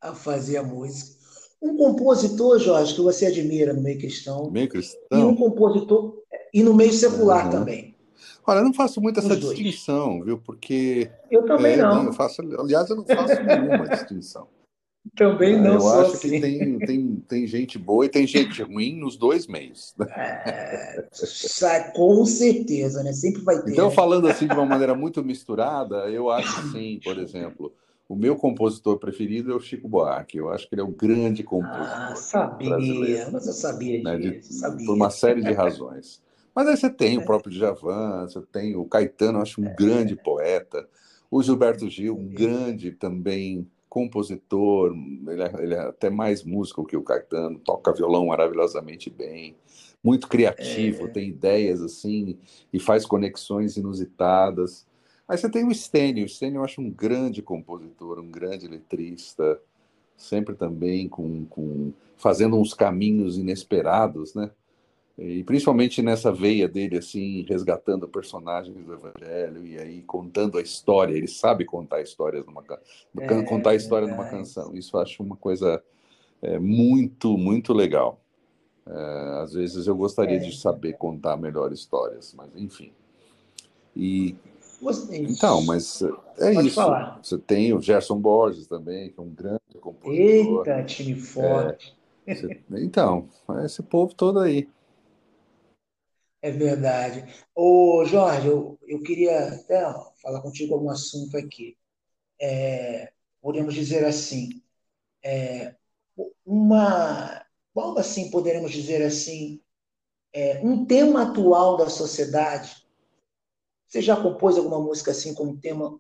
A 0.00 0.14
fazer 0.14 0.56
a 0.56 0.62
música. 0.62 1.25
Um 1.60 1.76
compositor, 1.76 2.58
Jorge, 2.58 2.94
que 2.94 3.00
você 3.00 3.26
admira 3.26 3.72
no 3.72 3.80
meio 3.80 3.98
cristão, 3.98 4.50
Meio 4.50 4.64
e 4.64 4.66
um 4.66 4.68
cristão? 4.68 5.34
compositor, 5.36 6.16
e 6.52 6.62
no 6.62 6.74
meio 6.74 6.92
secular 6.92 7.42
Aham. 7.46 7.50
também. 7.50 7.94
Olha, 8.46 8.58
eu 8.58 8.64
não 8.64 8.72
faço 8.74 9.00
muito 9.00 9.18
essa 9.18 9.34
Os 9.34 9.40
dois. 9.40 9.58
distinção, 9.58 10.22
viu? 10.22 10.38
Porque 10.38 11.10
Eu 11.30 11.44
também 11.44 11.72
é, 11.72 11.76
nem 11.76 11.84
não. 11.84 12.04
eu 12.06 12.12
faço, 12.12 12.42
aliás, 12.60 12.88
eu 12.90 12.96
não 12.96 13.06
faço 13.06 13.42
nenhuma 13.42 13.86
distinção. 13.88 14.46
Também 15.16 15.60
não 15.60 15.74
eu 15.74 15.88
acho 15.88 16.16
assim. 16.16 16.30
que 16.30 16.40
tem, 16.40 16.78
tem, 16.80 17.16
tem 17.28 17.46
gente 17.46 17.78
boa 17.78 18.04
e 18.06 18.08
tem 18.08 18.26
gente 18.26 18.62
ruim 18.62 18.94
nos 18.98 19.16
dois 19.16 19.46
meios. 19.46 19.94
É, 20.18 21.06
sa- 21.12 21.92
com 21.92 22.24
certeza, 22.24 23.02
né? 23.02 23.12
Sempre 23.12 23.42
vai 23.42 23.62
ter. 23.62 23.72
Então, 23.72 23.90
falando 23.90 24.26
assim 24.28 24.46
de 24.46 24.52
uma 24.54 24.64
maneira 24.66 24.94
muito 24.94 25.22
misturada, 25.24 26.08
eu 26.10 26.30
acho 26.30 26.60
sim, 26.70 27.00
por 27.02 27.18
exemplo, 27.18 27.72
o 28.08 28.14
meu 28.14 28.36
compositor 28.36 28.98
preferido 28.98 29.52
é 29.52 29.54
o 29.54 29.60
Chico 29.60 29.88
Buarque. 29.88 30.38
Eu 30.38 30.48
acho 30.48 30.68
que 30.68 30.74
ele 30.74 30.82
é 30.82 30.84
o 30.84 30.88
grande 30.88 31.42
Ah, 31.42 31.46
compositor 31.46 32.16
sabia, 32.16 32.68
brasileiro, 32.70 33.32
mas 33.32 33.46
eu 33.46 33.52
sabia 33.52 34.02
né? 34.02 34.16
De, 34.16 34.30
disso, 34.30 34.52
sabia. 34.54 34.86
por 34.86 34.94
uma 34.94 35.10
série 35.10 35.42
de 35.42 35.52
razões. 35.52 36.22
Mas 36.54 36.68
aí 36.68 36.76
você 36.76 36.88
tem 36.88 37.18
o 37.18 37.24
próprio 37.24 37.52
Djavan, 37.52 38.26
você 38.28 38.40
tem 38.40 38.76
o 38.76 38.84
Caetano, 38.86 39.38
eu 39.38 39.42
acho 39.42 39.60
um 39.60 39.74
grande 39.74 40.16
poeta. 40.16 40.88
O 41.30 41.42
Gilberto 41.42 41.88
Gil, 41.88 42.16
um 42.16 42.28
grande 42.28 42.92
também 42.92 43.68
compositor, 43.88 44.94
ele 45.28 45.42
é, 45.42 45.52
ele 45.58 45.74
é, 45.74 45.80
até 45.80 46.08
mais 46.08 46.44
músico 46.44 46.84
que 46.84 46.96
o 46.96 47.02
Caetano, 47.02 47.58
toca 47.58 47.92
violão 47.92 48.26
maravilhosamente 48.26 49.10
bem, 49.10 49.56
muito 50.02 50.28
criativo, 50.28 51.06
é. 51.06 51.08
tem 51.08 51.28
ideias 51.28 51.82
assim 51.82 52.38
e 52.72 52.78
faz 52.78 53.04
conexões 53.04 53.76
inusitadas. 53.76 54.86
Aí 55.28 55.36
você 55.36 55.50
tem 55.50 55.66
o 55.66 55.74
Stênio, 55.74 56.24
o 56.24 56.28
Stênio 56.28 56.58
eu 56.58 56.64
acho 56.64 56.80
um 56.80 56.90
grande 56.90 57.42
compositor, 57.42 58.20
um 58.20 58.30
grande 58.30 58.68
letrista, 58.68 59.60
sempre 60.16 60.54
também 60.54 61.08
com, 61.08 61.44
com 61.46 61.92
fazendo 62.16 62.56
uns 62.56 62.72
caminhos 62.72 63.36
inesperados, 63.36 64.34
né? 64.34 64.50
E 65.18 65.42
principalmente 65.44 66.02
nessa 66.02 66.30
veia 66.30 66.68
dele, 66.68 66.98
assim, 66.98 67.42
resgatando 67.48 68.06
personagens 68.06 68.76
do 68.84 68.92
Evangelho 68.92 69.66
e 69.66 69.78
aí 69.78 70.02
contando 70.02 70.58
a 70.58 70.62
história. 70.62 71.14
Ele 71.14 71.26
sabe 71.26 71.64
contar 71.64 72.02
histórias 72.02 72.44
numa 72.44 72.62
é, 73.18 73.42
contar 73.44 73.70
a 73.70 73.74
história 73.74 74.06
numa 74.06 74.28
canção. 74.28 74.76
Isso 74.76 74.94
eu 74.94 75.00
acho 75.00 75.22
uma 75.22 75.36
coisa 75.36 75.82
é, 76.42 76.58
muito, 76.58 77.38
muito 77.38 77.72
legal. 77.72 78.20
É, 78.86 79.40
às 79.42 79.54
vezes 79.54 79.86
eu 79.86 79.96
gostaria 79.96 80.38
de 80.38 80.50
é. 80.50 80.52
saber 80.52 80.92
contar 80.98 81.38
melhor 81.38 81.72
histórias, 81.72 82.34
mas 82.36 82.54
enfim. 82.54 82.92
E 83.96 84.36
então, 85.10 85.62
mas 85.64 86.02
é 86.38 86.54
Pode 86.54 86.68
isso. 86.68 86.76
Falar. 86.76 87.18
Você 87.22 87.38
tem 87.38 87.72
o 87.72 87.80
Gerson 87.80 88.18
Borges 88.18 88.66
também, 88.66 89.10
que 89.10 89.18
é 89.18 89.22
um 89.22 89.30
grande 89.30 89.60
compositor. 89.80 90.66
Eita, 90.66 90.84
time 90.84 91.14
forte. 91.14 91.96
É, 92.26 92.34
você, 92.34 92.60
então, 92.72 93.28
esse 93.64 93.82
povo 93.82 94.14
todo 94.14 94.40
aí. 94.40 94.68
É 96.42 96.50
verdade. 96.50 97.24
Ô, 97.54 98.04
Jorge, 98.04 98.48
eu, 98.48 98.78
eu 98.86 99.02
queria 99.02 99.48
até 99.48 99.82
falar 100.22 100.40
contigo 100.42 100.74
algum 100.74 100.90
assunto 100.90 101.36
aqui. 101.36 101.76
É, 102.40 103.12
podemos 103.40 103.74
dizer 103.74 104.04
assim, 104.04 104.62
é, 105.24 105.74
uma, 106.44 107.44
qual 107.72 107.98
assim 107.98 108.30
poderemos 108.30 108.70
dizer 108.72 109.02
assim, 109.02 109.60
é, 110.32 110.60
um 110.62 110.84
tema 110.84 111.22
atual 111.22 111.76
da 111.76 111.88
sociedade. 111.88 112.85
Você 113.86 114.02
já 114.02 114.16
compôs 114.16 114.56
alguma 114.56 114.80
música 114.80 115.10
assim 115.10 115.34
com 115.34 115.44
um 115.44 115.56
tema 115.56 115.98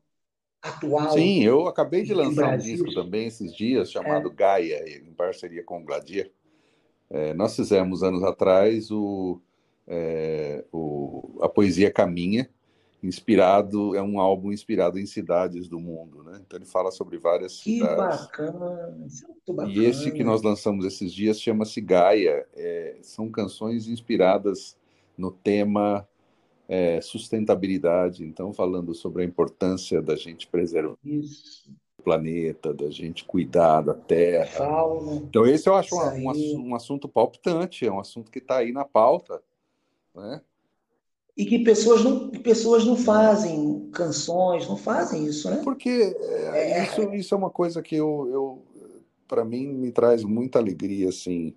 atual? 0.60 1.12
Sim, 1.12 1.42
eu 1.42 1.66
acabei 1.66 2.02
de 2.02 2.14
lançar 2.14 2.54
um 2.54 2.58
disco 2.58 2.92
também 2.94 3.26
esses 3.26 3.54
dias 3.54 3.90
chamado 3.90 4.28
é. 4.28 4.34
Gaia, 4.34 4.98
em 4.98 5.12
parceria 5.12 5.62
com 5.62 5.80
o 5.80 5.84
Gladir. 5.84 6.32
É, 7.08 7.32
nós 7.34 7.54
fizemos 7.54 8.02
anos 8.02 8.24
atrás 8.24 8.90
o 8.90 9.40
é, 9.86 10.64
o, 10.72 11.38
a 11.40 11.48
poesia 11.48 11.92
caminha, 11.92 12.50
inspirado 13.02 13.94
é 13.94 14.02
um 14.02 14.18
álbum 14.18 14.50
inspirado 14.50 14.98
em 14.98 15.06
cidades 15.06 15.68
do 15.68 15.78
mundo, 15.78 16.24
né? 16.24 16.40
Então 16.44 16.58
ele 16.58 16.66
fala 16.66 16.90
sobre 16.90 17.18
várias 17.18 17.60
que 17.60 17.78
cidades. 17.78 17.96
Bacana, 17.96 18.98
isso 19.06 19.24
é 19.24 19.28
muito 19.28 19.52
bacana. 19.52 19.74
E 19.74 19.84
esse 19.84 20.10
que 20.10 20.24
nós 20.24 20.42
lançamos 20.42 20.84
esses 20.84 21.12
dias 21.12 21.40
chama-se 21.40 21.80
Gaia. 21.80 22.46
É, 22.54 22.98
são 23.02 23.30
canções 23.30 23.86
inspiradas 23.86 24.76
no 25.16 25.30
tema 25.30 26.06
é, 26.68 27.00
sustentabilidade. 27.00 28.24
Então 28.24 28.52
falando 28.52 28.94
sobre 28.94 29.22
a 29.22 29.26
importância 29.26 30.00
da 30.00 30.16
gente 30.16 30.46
preservar 30.46 30.96
isso. 31.04 31.70
o 31.98 32.02
planeta, 32.02 32.72
da 32.72 32.90
gente 32.90 33.24
cuidar 33.24 33.82
da 33.82 33.94
terra. 33.94 34.46
Fauna, 34.46 35.16
então 35.16 35.46
esse 35.46 35.68
eu 35.68 35.74
acho 35.74 35.94
um, 35.94 36.30
um, 36.30 36.68
um 36.68 36.74
assunto 36.74 37.08
palpitante, 37.08 37.86
é 37.86 37.92
um 37.92 38.00
assunto 38.00 38.30
que 38.30 38.38
está 38.38 38.58
aí 38.58 38.72
na 38.72 38.84
pauta 38.84 39.42
né? 40.16 40.40
E 41.36 41.44
que 41.44 41.58
pessoas 41.58 42.02
não, 42.02 42.30
pessoas 42.30 42.86
não 42.86 42.96
fazem 42.96 43.90
canções, 43.92 44.66
não 44.66 44.76
fazem 44.76 45.26
isso, 45.26 45.50
né? 45.50 45.60
Porque 45.62 46.16
é, 46.18 46.80
é... 46.80 46.84
Isso, 46.84 47.14
isso 47.14 47.34
é 47.34 47.38
uma 47.38 47.50
coisa 47.50 47.82
que 47.82 47.94
eu, 47.94 48.28
eu 48.32 48.62
para 49.28 49.44
mim 49.44 49.66
me 49.66 49.92
traz 49.92 50.24
muita 50.24 50.58
alegria, 50.58 51.10
assim. 51.10 51.54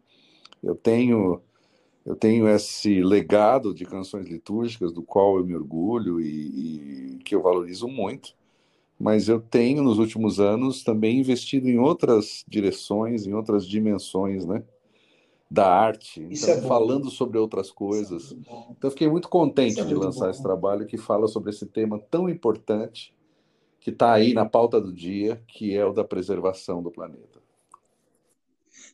Eu 0.61 0.75
tenho 0.75 1.41
eu 2.05 2.15
tenho 2.15 2.47
esse 2.47 3.01
legado 3.01 3.73
de 3.73 3.85
canções 3.85 4.27
litúrgicas 4.27 4.91
do 4.91 5.03
qual 5.03 5.37
eu 5.37 5.45
me 5.45 5.55
orgulho 5.55 6.19
e, 6.19 7.15
e, 7.15 7.17
que 7.23 7.35
eu 7.35 7.41
valorizo 7.41 7.87
muito, 7.87 8.33
mas 8.99 9.29
eu 9.29 9.39
tenho 9.39 9.83
nos 9.83 9.99
últimos 9.99 10.39
anos 10.39 10.83
também 10.83 11.19
investido 11.19 11.69
em 11.69 11.77
outras 11.77 12.43
direções, 12.47 13.25
em 13.25 13.33
outras 13.33 13.67
dimensões, 13.67 14.45
né? 14.45 14.63
da 15.51 15.67
arte, 15.67 16.21
então, 16.29 16.49
é 16.49 16.61
falando 16.61 17.09
sobre 17.09 17.39
outras 17.39 17.69
é 17.69 17.73
coisas. 17.73 18.33
É 18.33 18.35
então, 18.71 18.91
fiquei 18.91 19.09
muito 19.09 19.27
contente 19.27 19.79
é 19.79 19.83
de 19.83 19.95
lançar 19.95 20.25
bom. 20.25 20.31
esse 20.31 20.43
trabalho 20.43 20.85
que 20.85 20.97
fala 20.97 21.27
sobre 21.27 21.49
esse 21.49 21.65
tema 21.65 21.99
tão 22.11 22.29
importante 22.29 23.15
que 23.79 23.89
está 23.89 24.13
aí 24.13 24.33
na 24.33 24.45
pauta 24.45 24.79
do 24.79 24.93
dia, 24.93 25.41
que 25.47 25.75
é 25.75 25.83
o 25.83 25.91
da 25.91 26.03
preservação 26.03 26.83
do 26.83 26.91
planeta. 26.91 27.39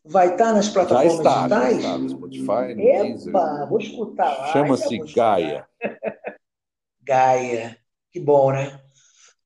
Vai 0.03 0.33
estar 0.33 0.45
tá 0.45 0.53
nas 0.53 0.69
plataformas 0.69 1.13
já 1.13 1.17
está, 1.17 1.37
digitais? 1.37 1.71
Já 1.71 1.79
está 1.79 1.97
no 1.97 2.09
Spotify, 2.09 2.75
no 2.75 2.81
Epa, 2.81 3.03
Deezer. 3.03 3.69
vou 3.69 3.79
escutar 3.79 4.37
lá. 4.37 4.47
Chama-se 4.47 4.97
Gaia. 5.13 5.67
Gaia. 7.01 7.77
Que 8.11 8.19
bom, 8.19 8.51
né? 8.51 8.79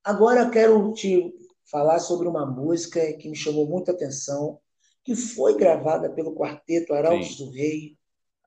Agora 0.04 0.42
eu 0.42 0.52
quero 0.52 0.94
te 0.94 1.34
falar 1.70 2.00
sobre 2.00 2.28
uma 2.28 2.46
música 2.46 3.14
que 3.14 3.30
me 3.30 3.36
chamou 3.36 3.68
muita 3.68 3.92
atenção 3.92 4.60
que 5.04 5.16
foi 5.16 5.58
gravada 5.58 6.10
pelo 6.10 6.36
quarteto 6.36 6.94
Arautos 6.94 7.38
do 7.38 7.50
Rei, 7.50 7.98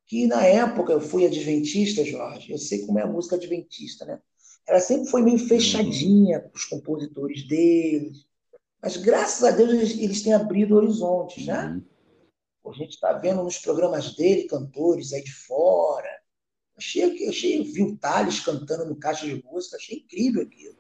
que 0.07 0.27
na 0.27 0.45
época 0.45 0.93
eu 0.93 1.01
fui 1.01 1.27
adventista, 1.27 2.05
Jorge, 2.05 2.53
eu 2.53 2.59
sei 2.59 2.85
como 2.87 2.99
é 2.99 3.03
a 3.03 3.07
música 3.07 3.37
adventista, 3.37 4.05
né? 4.05 4.21
Ela 4.67 4.81
sempre 4.81 5.09
foi 5.09 5.23
meio 5.23 5.39
fechadinha 5.39 6.41
para 6.41 6.55
os 6.55 6.65
compositores 6.65 7.47
deles, 7.49 8.27
mas 8.83 8.97
graças 8.97 9.45
a 9.45 9.53
Deus 9.53 9.71
eles, 9.71 9.99
eles 9.99 10.23
têm 10.23 10.35
abrido 10.35 10.77
horizontes, 10.77 11.47
né? 11.47 11.81
Uhum. 12.65 12.73
A 12.73 12.75
gente 12.75 12.91
está 12.91 13.13
vendo 13.13 13.43
nos 13.43 13.59
programas 13.59 14.15
dele 14.15 14.45
cantores 14.45 15.13
aí 15.13 15.23
de 15.23 15.33
fora. 15.33 16.09
Achei, 16.77 17.29
achei, 17.29 17.63
vi 17.63 17.83
o 17.83 17.97
Thales 17.97 18.41
cantando 18.41 18.87
no 18.87 18.97
caixa 18.97 19.27
de 19.27 19.43
música, 19.45 19.77
achei 19.77 19.99
incrível 19.99 20.43
aquilo. 20.43 20.77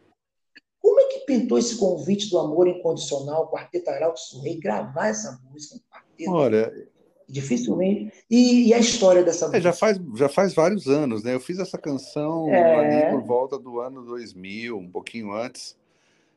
Como 0.81 1.01
é 1.01 1.05
que 1.05 1.21
pintou 1.21 1.59
esse 1.59 1.77
convite 1.77 2.29
do 2.29 2.39
amor 2.39 2.67
incondicional, 2.67 3.45
o 3.45 3.51
Quarteto 3.51 3.89
Arauto 3.91 4.21
Rei, 4.43 4.59
gravar 4.59 5.09
essa 5.09 5.41
música, 5.45 5.77
um 5.77 5.81
quarteto? 5.93 6.31
Olha, 6.31 6.89
dificilmente. 7.29 8.13
E, 8.29 8.69
e, 8.69 8.75
a 8.75 8.79
história 8.79 9.23
dessa 9.23 9.47
música? 9.47 9.59
É, 9.59 9.61
já, 9.61 9.73
faz, 9.73 9.99
já 10.17 10.29
faz 10.29 10.55
vários 10.55 10.89
anos, 10.89 11.23
né? 11.23 11.35
Eu 11.35 11.41
fiz 11.41 11.59
essa 11.59 11.79
canção 11.79 12.49
é... 12.49 13.05
ali 13.05 13.13
por 13.13 13.25
volta 13.25 13.59
do 13.59 13.79
ano 13.79 14.05
2000, 14.05 14.77
um 14.77 14.91
pouquinho 14.91 15.33
antes, 15.33 15.77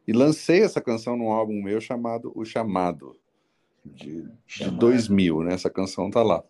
e 0.08 0.14
lancei 0.14 0.62
essa 0.62 0.82
canção 0.82 1.16
num 1.16 1.32
álbum 1.32 1.62
meu 1.62 1.82
chamado 1.82 2.32
O 2.36 2.46
Chamado, 2.46 3.16
de, 3.84 4.28
de 4.48 4.72
2000, 4.72 5.44
né? 5.44 5.54
Essa 5.54 5.70
canção 5.70 6.10
tá 6.10 6.24
lá. 6.24 6.44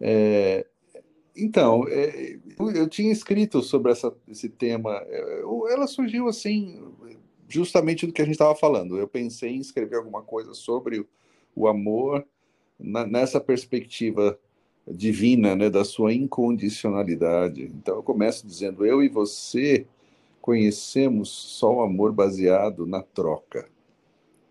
É, 0.00 0.66
então, 1.36 1.86
é, 1.88 2.38
eu 2.58 2.88
tinha 2.88 3.12
escrito 3.12 3.62
sobre 3.62 3.92
essa, 3.92 4.14
esse 4.26 4.48
tema. 4.48 4.92
É, 5.06 5.42
ela 5.70 5.86
surgiu 5.86 6.28
assim, 6.28 6.82
justamente 7.48 8.06
do 8.06 8.12
que 8.12 8.20
a 8.20 8.24
gente 8.24 8.34
estava 8.34 8.54
falando. 8.54 8.98
Eu 8.98 9.08
pensei 9.08 9.50
em 9.50 9.60
escrever 9.60 9.96
alguma 9.96 10.22
coisa 10.22 10.54
sobre 10.54 11.06
o 11.54 11.66
amor 11.68 12.26
na, 12.78 13.06
nessa 13.06 13.40
perspectiva 13.40 14.38
divina, 14.86 15.54
né, 15.54 15.68
da 15.68 15.84
sua 15.84 16.12
incondicionalidade. 16.12 17.64
Então 17.64 17.96
eu 17.96 18.02
começo 18.02 18.46
dizendo: 18.46 18.84
eu 18.84 19.02
e 19.02 19.08
você 19.08 19.86
conhecemos 20.48 21.28
só 21.28 21.74
o 21.74 21.82
amor 21.82 22.10
baseado 22.10 22.86
na 22.86 23.02
troca, 23.02 23.68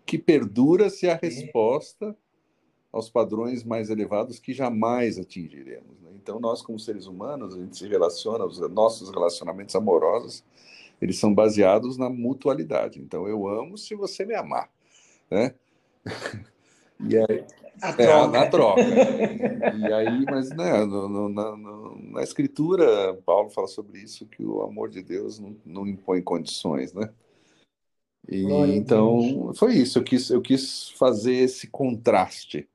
que 0.06 0.16
perdura 0.16 0.88
se 0.90 1.10
a 1.10 1.16
resposta 1.16 2.16
aos 2.92 3.10
padrões 3.10 3.64
mais 3.64 3.90
elevados 3.90 4.38
que 4.38 4.52
jamais 4.52 5.18
atingiremos. 5.18 6.00
Né? 6.00 6.10
Então 6.14 6.38
nós 6.38 6.62
como 6.62 6.78
seres 6.78 7.06
humanos 7.06 7.56
a 7.56 7.58
gente 7.58 7.76
se 7.76 7.88
relaciona, 7.88 8.44
os 8.44 8.60
nossos 8.70 9.10
relacionamentos 9.10 9.74
amorosos 9.74 10.44
eles 11.02 11.18
são 11.18 11.34
baseados 11.34 11.98
na 11.98 12.08
mutualidade. 12.08 13.00
Então, 13.00 13.26
eu 13.26 13.48
amo 13.48 13.76
se 13.76 13.96
você 13.96 14.24
me 14.24 14.36
amar, 14.36 14.70
né? 15.28 15.52
E 17.00 17.16
aí, 17.16 17.44
a 17.82 17.94
é, 18.02 18.26
na 18.26 18.46
troca. 18.46 18.82
E, 18.82 19.92
aí, 19.92 20.24
mas 20.24 20.50
né, 20.50 20.84
no, 20.84 21.08
no, 21.08 21.28
na, 21.28 21.56
no, 21.56 22.12
na, 22.12 22.22
escritura, 22.22 23.14
Paulo 23.24 23.50
fala 23.50 23.66
sobre 23.66 24.00
isso, 24.00 24.26
que 24.26 24.44
o 24.44 24.62
amor 24.62 24.88
de 24.88 25.02
Deus 25.02 25.38
não, 25.38 25.56
não 25.64 25.86
impõe 25.86 26.22
condições, 26.22 26.92
né? 26.92 27.10
E, 28.28 28.44
então, 28.76 29.52
foi 29.54 29.74
isso. 29.76 29.98
Eu 29.98 30.04
quis, 30.04 30.30
eu 30.30 30.42
quis 30.42 30.90
fazer 30.90 31.34
esse 31.34 31.66
contraste 31.66 32.68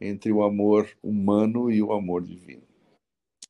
entre 0.00 0.32
o 0.32 0.42
amor 0.42 0.88
humano 1.02 1.70
e 1.70 1.82
o 1.82 1.92
amor 1.92 2.22
divino. 2.22 2.62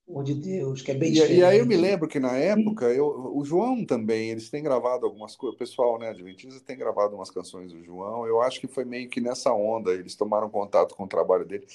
Por 0.06 0.24
de 0.24 0.34
Deus, 0.34 0.82
que 0.82 0.90
é 0.90 0.94
bem 0.94 1.10
e, 1.10 1.12
diferente. 1.12 1.38
E 1.38 1.44
aí 1.44 1.58
eu 1.58 1.66
me 1.66 1.76
lembro 1.76 2.08
que 2.08 2.18
na 2.18 2.36
época, 2.36 2.86
eu, 2.86 3.32
o 3.34 3.44
João 3.44 3.84
também, 3.84 4.30
eles 4.30 4.50
têm 4.50 4.62
gravado 4.62 5.06
algumas 5.06 5.36
coisas, 5.36 5.54
o 5.54 5.58
pessoal, 5.58 5.98
né, 5.98 6.08
Adventista 6.08 6.60
tem 6.60 6.76
gravado 6.76 7.14
umas 7.14 7.30
canções 7.30 7.72
do 7.72 7.82
João, 7.84 8.26
eu 8.26 8.42
acho 8.42 8.60
que 8.60 8.66
foi 8.66 8.84
meio 8.84 9.08
que 9.08 9.20
nessa 9.20 9.52
onda, 9.52 9.92
eles 9.92 10.16
tomaram 10.16 10.50
contato 10.50 10.96
com 10.96 11.04
o 11.04 11.08
trabalho 11.08 11.46
dele. 11.46 11.66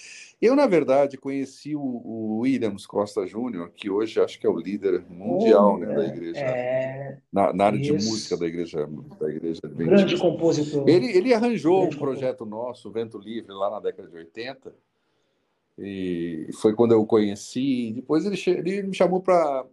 Eu, 0.42 0.56
na 0.56 0.68
verdade, 0.68 1.18
conheci 1.18 1.74
o, 1.74 1.82
o 1.82 2.40
Williams 2.40 2.86
Costa 2.86 3.26
Júnior, 3.26 3.72
que 3.74 3.90
hoje 3.90 4.20
acho 4.20 4.38
que 4.40 4.46
é 4.46 4.50
o 4.50 4.60
líder 4.60 5.06
mundial 5.10 5.76
oh, 5.76 5.78
né, 5.78 5.96
da 5.96 6.06
igreja, 6.06 6.40
é... 6.40 7.18
na, 7.32 7.54
na, 7.54 7.66
área 7.66 7.78
Isso. 7.78 7.98
de 7.98 8.06
música 8.06 8.36
da 8.36 8.46
igreja, 8.46 8.90
da 9.20 9.30
igreja 9.30 9.62
Adventista. 9.64 9.96
Grande 9.96 10.18
compositor. 10.18 10.88
Ele, 10.88 11.18
ele 11.18 11.34
arranjou 11.34 11.80
Grande 11.80 11.96
um 11.96 12.00
projeto 12.00 12.40
compositor. 12.40 12.68
nosso, 12.68 12.92
Vento 12.92 13.18
Livre, 13.18 13.54
lá 13.54 13.70
na 13.72 13.80
década 13.80 14.10
de 14.10 14.18
80, 14.18 14.74
e 15.78 16.50
foi 16.54 16.74
quando 16.74 16.94
eu 16.94 17.02
o 17.02 17.06
conheci. 17.06 17.94
Depois 17.94 18.26
ele, 18.26 18.38
ele 18.48 18.84
me 18.84 18.96
chamou 18.96 19.22
para 19.22 19.66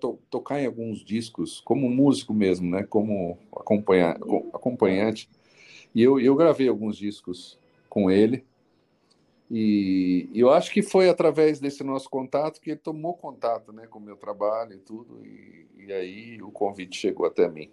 to, 0.00 0.18
tocar 0.30 0.60
em 0.60 0.66
alguns 0.66 1.04
discos, 1.04 1.60
como 1.60 1.90
músico 1.90 2.32
mesmo, 2.32 2.70
né? 2.70 2.82
como 2.82 3.38
acompanha, 3.54 4.16
acompanhante. 4.54 5.28
E 5.94 6.02
eu, 6.02 6.18
eu 6.18 6.34
gravei 6.34 6.68
alguns 6.68 6.96
discos 6.96 7.58
com 7.88 8.10
ele. 8.10 8.44
E, 9.50 10.30
eu 10.32 10.50
acho 10.50 10.72
que 10.72 10.80
foi 10.80 11.08
através 11.08 11.58
desse 11.58 11.82
nosso 11.82 12.08
contato 12.08 12.60
que 12.60 12.70
ele 12.70 12.80
tomou 12.80 13.14
contato 13.14 13.72
né, 13.72 13.86
com 13.86 13.98
o 13.98 14.02
meu 14.02 14.16
trabalho 14.16 14.74
e 14.74 14.78
tudo. 14.78 15.26
E, 15.26 15.66
e 15.76 15.92
aí 15.92 16.42
o 16.42 16.50
convite 16.50 16.96
chegou 16.96 17.26
até 17.26 17.48
mim. 17.48 17.70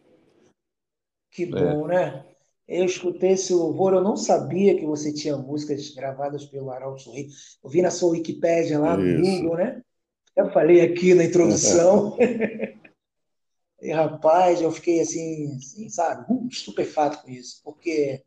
Que 1.31 1.45
bom, 1.45 1.89
é. 1.91 1.95
né? 1.95 2.25
Eu 2.67 2.85
escutei 2.85 3.31
esse 3.31 3.53
louvor, 3.53 3.93
eu 3.93 4.03
não 4.03 4.17
sabia 4.17 4.75
que 4.75 4.85
você 4.85 5.13
tinha 5.13 5.37
músicas 5.37 5.89
gravadas 5.91 6.45
pelo 6.45 6.69
Arauto 6.69 7.01
Sorri. 7.01 7.29
Eu 7.63 7.69
vi 7.69 7.81
na 7.81 7.89
sua 7.89 8.11
Wikipédia 8.11 8.77
lá 8.77 8.97
no 8.97 9.05
Isso. 9.05 9.41
Google, 9.41 9.57
né? 9.57 9.81
Eu 10.35 10.51
falei 10.51 10.81
aqui 10.81 11.13
na 11.13 11.23
introdução. 11.23 12.17
e 13.81 13.91
rapaz, 13.91 14.61
eu 14.61 14.71
fiquei 14.71 14.99
assim, 14.99 15.55
assim 15.55 15.87
sabe, 15.89 16.25
uh, 16.29 16.47
estupefato 16.49 17.23
com 17.23 17.29
isso, 17.29 17.61
porque 17.63 18.21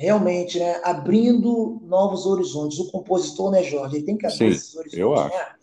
realmente, 0.00 0.58
né, 0.58 0.80
abrindo 0.82 1.78
novos 1.84 2.24
horizontes. 2.24 2.78
O 2.78 2.90
compositor, 2.90 3.50
né, 3.50 3.62
Jorge, 3.62 3.96
ele 3.96 4.06
tem 4.06 4.16
que 4.16 4.26
abrir 4.26 4.38
Sim, 4.38 4.46
esses 4.46 4.74
horizontes, 4.74 4.98
eu 4.98 5.14
acho. 5.14 5.36
Né? 5.36 5.54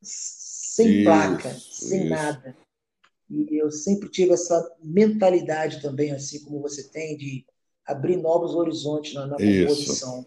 Sem 0.00 0.88
isso, 0.88 1.04
placa, 1.04 1.50
sem 1.50 2.00
isso. 2.00 2.08
nada. 2.08 2.56
E 3.32 3.56
eu 3.56 3.70
sempre 3.70 4.10
tive 4.10 4.32
essa 4.32 4.62
mentalidade 4.82 5.80
também, 5.80 6.12
assim 6.12 6.44
como 6.44 6.60
você 6.60 6.90
tem, 6.90 7.16
de 7.16 7.46
abrir 7.86 8.18
novos 8.18 8.54
horizontes 8.54 9.14
na, 9.14 9.26
na 9.26 9.36
composição. 9.36 10.26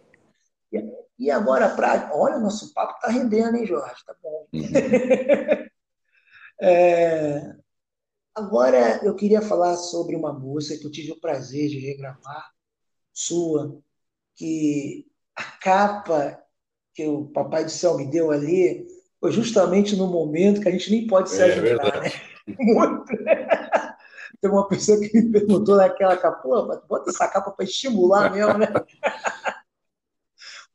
E, 0.73 0.83
e, 1.19 1.29
agora, 1.31 1.69
pra, 1.75 2.09
olha, 2.13 2.39
nosso 2.39 2.73
papo 2.73 2.95
está 2.95 3.09
rendendo, 3.09 3.57
hein, 3.57 3.65
Jorge? 3.67 4.03
Tá 4.05 4.15
bom. 4.21 4.47
Uhum. 4.51 4.61
é, 6.59 7.55
agora, 8.33 8.99
eu 9.03 9.15
queria 9.15 9.41
falar 9.41 9.77
sobre 9.77 10.15
uma 10.15 10.33
música 10.33 10.79
que 10.79 10.87
eu 10.87 10.91
tive 10.91 11.11
o 11.11 11.19
prazer 11.19 11.69
de 11.69 11.77
regravar, 11.77 12.49
sua, 13.13 13.79
que 14.35 15.05
a 15.35 15.43
capa 15.43 16.41
que 16.95 17.05
o 17.05 17.25
Papai 17.25 17.65
do 17.65 17.71
Céu 17.71 17.97
me 17.97 18.09
deu 18.09 18.31
ali 18.31 18.87
foi 19.19 19.31
justamente 19.31 19.95
no 19.95 20.07
momento 20.07 20.61
que 20.61 20.67
a 20.67 20.71
gente 20.71 20.89
nem 20.89 21.05
pode 21.05 21.29
se 21.29 21.41
é, 21.41 21.45
ajudar, 21.45 22.01
né? 22.01 22.09
Muito. 22.47 23.05
Tem 24.41 24.51
uma 24.51 24.67
pessoa 24.67 24.99
que 24.99 25.11
me 25.13 25.31
perguntou 25.31 25.77
naquela 25.77 26.17
capa, 26.17 26.83
bota 26.87 27.09
essa 27.09 27.27
capa 27.27 27.51
para 27.51 27.65
estimular 27.65 28.31
mesmo, 28.31 28.57
né? 28.57 28.67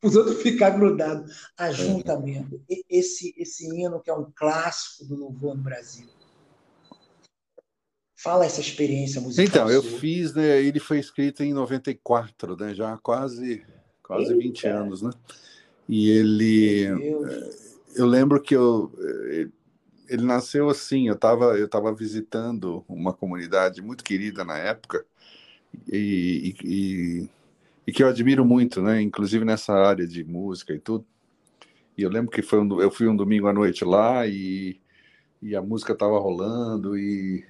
Os 0.02 0.16
outros 0.16 0.40
ficar 0.42 0.70
grudados. 0.70 1.50
Ajuntamento. 1.58 2.60
Esse, 2.88 3.34
esse 3.36 3.66
hino 3.66 4.00
que 4.00 4.10
é 4.10 4.14
um 4.14 4.30
clássico 4.34 5.04
do 5.04 5.14
louvor 5.14 5.54
no 5.54 5.62
Brasil. 5.62 6.08
Fala 8.16 8.46
essa 8.46 8.60
experiência 8.60 9.20
musical. 9.20 9.46
Então, 9.46 9.70
eu 9.70 9.82
fiz, 9.82 10.34
né? 10.34 10.62
Ele 10.62 10.80
foi 10.80 10.98
escrito 10.98 11.42
em 11.42 11.52
94, 11.52 12.56
né? 12.56 12.74
Já 12.74 12.94
há 12.94 12.98
quase, 12.98 13.64
quase 14.02 14.32
Eita. 14.32 14.36
20 14.36 14.66
anos, 14.68 15.02
né? 15.02 15.10
E 15.88 16.10
ele. 16.10 16.84
Eh, 16.84 17.50
eu 17.96 18.06
lembro 18.06 18.40
que 18.40 18.54
eu 18.54 18.92
eh, 18.98 19.48
ele 20.10 20.24
nasceu 20.24 20.68
assim. 20.68 21.08
Eu 21.08 21.14
estava 21.14 21.58
eu 21.58 21.68
tava 21.68 21.94
visitando 21.94 22.84
uma 22.88 23.12
comunidade 23.12 23.80
muito 23.80 24.04
querida 24.04 24.44
na 24.44 24.58
época 24.58 25.04
e, 25.88 26.54
e, 26.64 27.28
e, 27.86 27.92
que 27.92 28.02
eu 28.02 28.08
admiro 28.08 28.44
muito, 28.44 28.82
né? 28.82 29.00
Inclusive 29.00 29.44
nessa 29.44 29.72
área 29.74 30.06
de 30.06 30.24
música 30.24 30.74
e 30.74 30.78
tudo. 30.78 31.06
E 31.96 32.02
eu 32.02 32.10
lembro 32.10 32.30
que 32.30 32.42
foi 32.42 32.60
um, 32.60 32.80
eu 32.80 32.90
fui 32.90 33.08
um 33.08 33.16
domingo 33.16 33.46
à 33.46 33.52
noite 33.52 33.84
lá 33.84 34.26
e, 34.26 34.80
e 35.42 35.54
a 35.56 35.62
música 35.62 35.92
estava 35.92 36.18
rolando 36.18 36.98
e, 36.98 37.44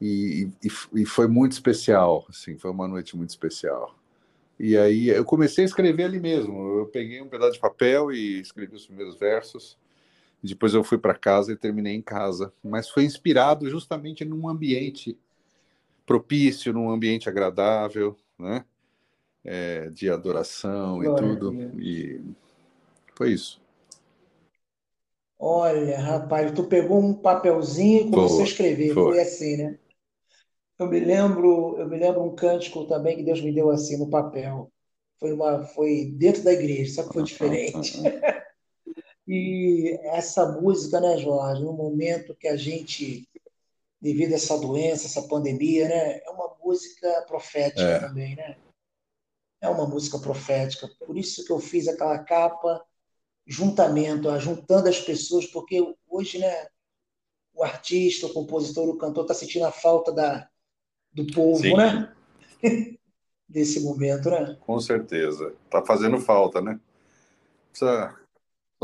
e, 0.00 0.48
e, 0.94 1.06
foi 1.06 1.28
muito 1.28 1.52
especial, 1.52 2.26
assim, 2.28 2.58
foi 2.58 2.70
uma 2.70 2.88
noite 2.88 3.16
muito 3.16 3.30
especial. 3.30 3.96
E 4.58 4.76
aí 4.76 5.08
eu 5.08 5.24
comecei 5.24 5.64
a 5.64 5.66
escrever 5.66 6.04
ali 6.04 6.20
mesmo. 6.20 6.80
Eu 6.80 6.86
peguei 6.86 7.20
um 7.20 7.28
pedaço 7.28 7.52
de 7.54 7.60
papel 7.60 8.12
e 8.12 8.40
escrevi 8.40 8.76
os 8.76 8.86
primeiros 8.86 9.16
versos. 9.18 9.78
Depois 10.42 10.74
eu 10.74 10.82
fui 10.82 10.98
para 10.98 11.14
casa 11.14 11.52
e 11.52 11.56
terminei 11.56 11.94
em 11.94 12.02
casa. 12.02 12.52
Mas 12.64 12.88
foi 12.88 13.04
inspirado 13.04 13.70
justamente 13.70 14.24
num 14.24 14.48
ambiente 14.48 15.16
propício, 16.04 16.72
num 16.72 16.90
ambiente 16.90 17.28
agradável, 17.28 18.16
né? 18.38 18.64
É, 19.44 19.88
de 19.90 20.10
adoração 20.10 20.98
Glória 20.98 21.26
e 21.26 21.36
tudo. 21.36 21.54
E 21.80 22.20
foi 23.14 23.32
isso. 23.32 23.60
Olha, 25.38 25.98
rapaz, 25.98 26.52
tu 26.52 26.64
pegou 26.64 27.00
um 27.00 27.14
papelzinho 27.14 28.06
e 28.06 28.10
começou 28.10 28.40
a 28.40 28.44
escrever. 28.44 28.94
Foi. 28.94 29.12
foi 29.12 29.20
assim, 29.20 29.56
né? 29.56 29.78
Eu 30.78 30.88
me 30.88 30.98
lembro, 30.98 31.76
eu 31.78 31.88
me 31.88 31.96
lembro 31.96 32.22
um 32.22 32.34
cântico 32.34 32.84
também 32.86 33.16
que 33.16 33.22
Deus 33.22 33.40
me 33.40 33.52
deu 33.52 33.70
assim 33.70 33.96
no 33.98 34.10
papel. 34.10 34.70
Foi 35.18 35.32
uma, 35.32 35.62
foi 35.62 36.12
dentro 36.16 36.42
da 36.42 36.52
igreja, 36.52 36.94
só 36.94 37.08
que 37.08 37.14
foi 37.14 37.22
diferente. 37.22 38.00
E 39.26 39.98
essa 40.04 40.46
música, 40.46 41.00
né, 41.00 41.16
Jorge, 41.18 41.62
no 41.62 41.72
momento 41.72 42.34
que 42.34 42.48
a 42.48 42.56
gente, 42.56 43.28
devido 44.00 44.32
a 44.32 44.36
essa 44.36 44.58
doença, 44.58 45.06
essa 45.06 45.28
pandemia, 45.28 45.88
né, 45.88 46.18
é 46.18 46.30
uma 46.30 46.56
música 46.62 47.24
profética 47.28 47.82
é. 47.82 47.98
também, 48.00 48.34
né? 48.34 48.56
É 49.60 49.68
uma 49.68 49.86
música 49.86 50.18
profética. 50.18 50.88
Por 51.06 51.16
isso 51.16 51.44
que 51.44 51.52
eu 51.52 51.60
fiz 51.60 51.86
aquela 51.86 52.18
capa, 52.18 52.84
juntamento, 53.46 54.36
juntando 54.40 54.88
as 54.88 55.00
pessoas, 55.00 55.46
porque 55.46 55.80
hoje, 56.08 56.38
né, 56.38 56.66
o 57.54 57.62
artista, 57.62 58.26
o 58.26 58.32
compositor, 58.32 58.88
o 58.88 58.98
cantor 58.98 59.22
está 59.22 59.34
sentindo 59.34 59.66
a 59.66 59.72
falta 59.72 60.10
da, 60.10 60.48
do 61.12 61.26
povo, 61.28 61.62
Sim. 61.62 61.76
né? 61.76 62.12
Desse 63.48 63.80
momento, 63.80 64.30
né? 64.30 64.56
Com 64.60 64.80
certeza. 64.80 65.54
Está 65.66 65.84
fazendo 65.84 66.18
falta, 66.18 66.60
né? 66.60 66.80
Precisa 67.70 68.21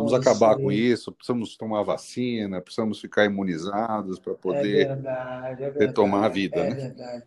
Precisamos 0.03 0.15
acabar 0.27 0.57
com 0.57 0.71
isso, 0.71 1.13
precisamos 1.13 1.57
tomar 1.57 1.83
vacina, 1.83 2.61
precisamos 2.61 3.01
ficar 3.01 3.25
imunizados 3.25 4.19
para 4.19 4.35
poder 4.35 4.83
é 4.83 4.95
verdade, 4.95 5.63
é 5.63 5.71
verdade, 5.71 5.87
retomar 5.87 6.25
a 6.25 6.29
vida. 6.29 6.61
É 6.61 6.71
né? 6.71 6.75
verdade. 6.75 7.25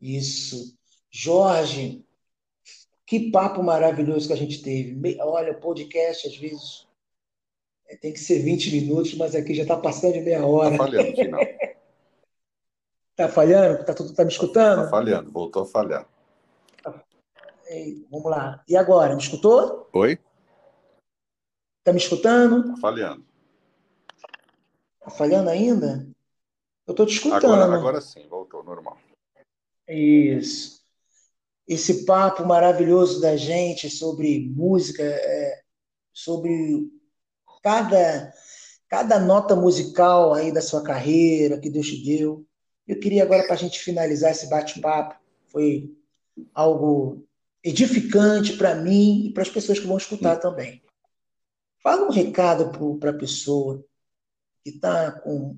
Isso. 0.00 0.76
Jorge, 1.10 2.04
que 3.06 3.30
papo 3.30 3.62
maravilhoso 3.62 4.26
que 4.26 4.32
a 4.32 4.36
gente 4.36 4.62
teve. 4.62 5.18
Olha, 5.20 5.54
podcast, 5.54 6.26
às 6.26 6.36
vezes, 6.36 6.86
é, 7.88 7.96
tem 7.96 8.12
que 8.12 8.20
ser 8.20 8.40
20 8.40 8.72
minutos, 8.72 9.14
mas 9.14 9.34
aqui 9.34 9.54
já 9.54 9.62
está 9.62 9.76
passando 9.76 10.14
de 10.14 10.20
meia 10.20 10.44
hora. 10.46 10.74
Está 10.74 10.84
falhando 10.84 11.16
final. 11.16 11.40
Está 13.10 13.28
falhando? 13.28 13.80
Está 13.80 13.94
tá 13.94 14.24
me 14.24 14.30
escutando? 14.30 14.78
Está 14.84 14.90
falhando, 14.90 15.30
voltou 15.30 15.62
a 15.62 15.66
falhar. 15.66 16.08
Vamos 18.10 18.30
lá. 18.30 18.62
E 18.68 18.76
agora, 18.76 19.14
me 19.14 19.20
escutou? 19.20 19.88
Oi? 19.92 20.18
Está 21.84 21.92
me 21.92 21.98
escutando? 21.98 22.60
Está 22.60 22.76
falhando. 22.78 23.26
Está 24.98 25.10
falhando 25.10 25.50
ainda? 25.50 26.08
Eu 26.86 26.92
estou 26.92 27.04
te 27.04 27.12
escutando. 27.12 27.44
Agora, 27.44 27.76
agora 27.76 28.00
sim, 28.00 28.26
voltou, 28.26 28.64
normal. 28.64 28.96
Isso. 29.86 30.80
Esse 31.68 32.06
papo 32.06 32.46
maravilhoso 32.46 33.20
da 33.20 33.36
gente 33.36 33.90
sobre 33.90 34.48
música, 34.48 35.02
é, 35.02 35.60
sobre 36.10 36.90
cada, 37.62 38.32
cada 38.88 39.20
nota 39.20 39.54
musical 39.54 40.32
aí 40.32 40.50
da 40.50 40.62
sua 40.62 40.82
carreira 40.82 41.60
que 41.60 41.68
Deus 41.68 41.86
te 41.86 42.02
deu. 42.02 42.46
Eu 42.88 42.98
queria 42.98 43.24
agora, 43.24 43.42
para 43.44 43.56
a 43.56 43.58
gente 43.58 43.78
finalizar 43.78 44.30
esse 44.30 44.48
bate-papo, 44.48 45.20
foi 45.48 45.94
algo 46.54 47.26
edificante 47.62 48.56
para 48.56 48.74
mim 48.74 49.26
e 49.26 49.34
para 49.34 49.42
as 49.42 49.50
pessoas 49.50 49.78
que 49.78 49.86
vão 49.86 49.98
escutar 49.98 50.36
também. 50.36 50.82
Fala 51.84 52.06
um 52.06 52.10
recado 52.10 52.98
para 52.98 53.10
a 53.10 53.18
pessoa 53.18 53.84
que 54.62 54.70
está 54.70 55.12
com 55.20 55.54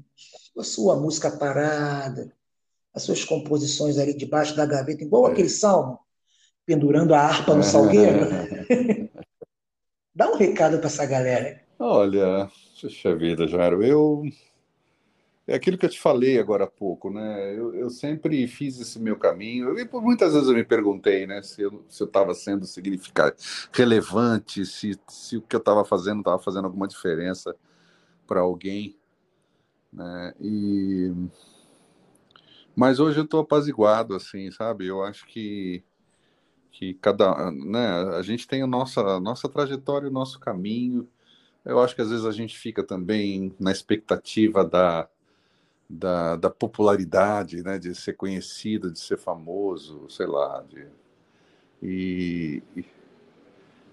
a 0.59 0.65
sua 0.65 0.97
música 0.97 1.31
parada, 1.31 2.35
as 2.93 3.05
suas 3.05 3.25
composições 3.25 3.97
ali 3.97 4.13
debaixo 4.13 4.57
da 4.57 4.67
gaveta, 4.67 5.05
igual 5.05 5.29
é. 5.29 5.33
aquele 5.33 5.49
salmo, 5.49 6.01
pendurando 6.67 7.15
a 7.15 7.21
harpa 7.21 7.55
no 7.55 7.63
salgueiro. 7.63 8.27
Dá 10.13 10.29
um 10.29 10.37
recado 10.37 10.79
para 10.79 10.89
essa 10.89 11.07
galera. 11.07 11.63
Olha, 11.79 12.51
puxa 12.81 13.15
vida, 13.15 13.47
Jairo, 13.47 13.85
eu 13.85 14.25
é 15.47 15.55
aquilo 15.55 15.79
que 15.79 15.87
eu 15.87 15.91
te 15.91 16.01
falei 16.01 16.39
agora 16.39 16.65
há 16.65 16.67
pouco, 16.67 17.09
né? 17.09 17.55
Eu, 17.57 17.73
eu 17.75 17.89
sempre 17.89 18.47
fiz 18.49 18.81
esse 18.81 18.99
meu 18.99 19.17
caminho, 19.17 19.75
por 19.87 20.03
muitas 20.03 20.33
vezes 20.33 20.49
eu 20.49 20.55
me 20.55 20.65
perguntei, 20.65 21.27
né, 21.27 21.41
se 21.43 21.63
eu 21.63 21.85
estava 21.89 22.35
sendo 22.35 22.67
significativo, 22.67 23.69
relevante, 23.73 24.67
se, 24.67 24.99
se 25.09 25.37
o 25.37 25.43
que 25.43 25.55
eu 25.55 25.61
estava 25.61 25.85
fazendo 25.85 26.19
estava 26.19 26.39
fazendo 26.41 26.65
alguma 26.65 26.89
diferença 26.89 27.55
para 28.27 28.41
alguém, 28.41 28.97
né? 29.93 30.35
E... 30.41 31.13
Mas 32.75 32.99
hoje 33.01 33.19
eu 33.19 33.25
estou 33.25 33.41
apaziguado, 33.41 34.15
assim, 34.15 34.51
sabe? 34.51 34.87
Eu 34.87 35.03
acho 35.03 35.27
que, 35.27 35.83
que 36.73 36.95
cada, 36.95 37.51
né, 37.53 37.89
a 38.17 38.23
gente 38.23 38.47
tem 38.47 38.63
a 38.63 38.67
nossa, 38.67 39.01
a 39.01 39.21
nossa 39.21 39.49
trajetória, 39.49 40.09
o 40.09 40.13
nosso 40.13 40.39
caminho. 40.41 41.09
Eu 41.65 41.81
acho 41.81 41.95
que 41.95 42.03
às 42.03 42.11
vezes 42.11 42.27
a 42.27 42.33
gente 42.33 42.59
fica 42.59 42.83
também 42.83 43.55
na 43.59 43.73
expectativa 43.73 44.65
da 44.65 45.09
da, 45.89 46.37
da 46.37 46.51
popularidade, 46.51 47.63
né, 47.63 47.79
de 47.79 47.95
ser 47.95 48.15
conhecido, 48.15 48.91
de 48.91 48.99
ser 48.99 49.19
famoso, 49.19 50.09
sei 50.11 50.27
lá, 50.27 50.65
de, 50.69 50.87
e, 51.83 52.63
e, 52.77 52.85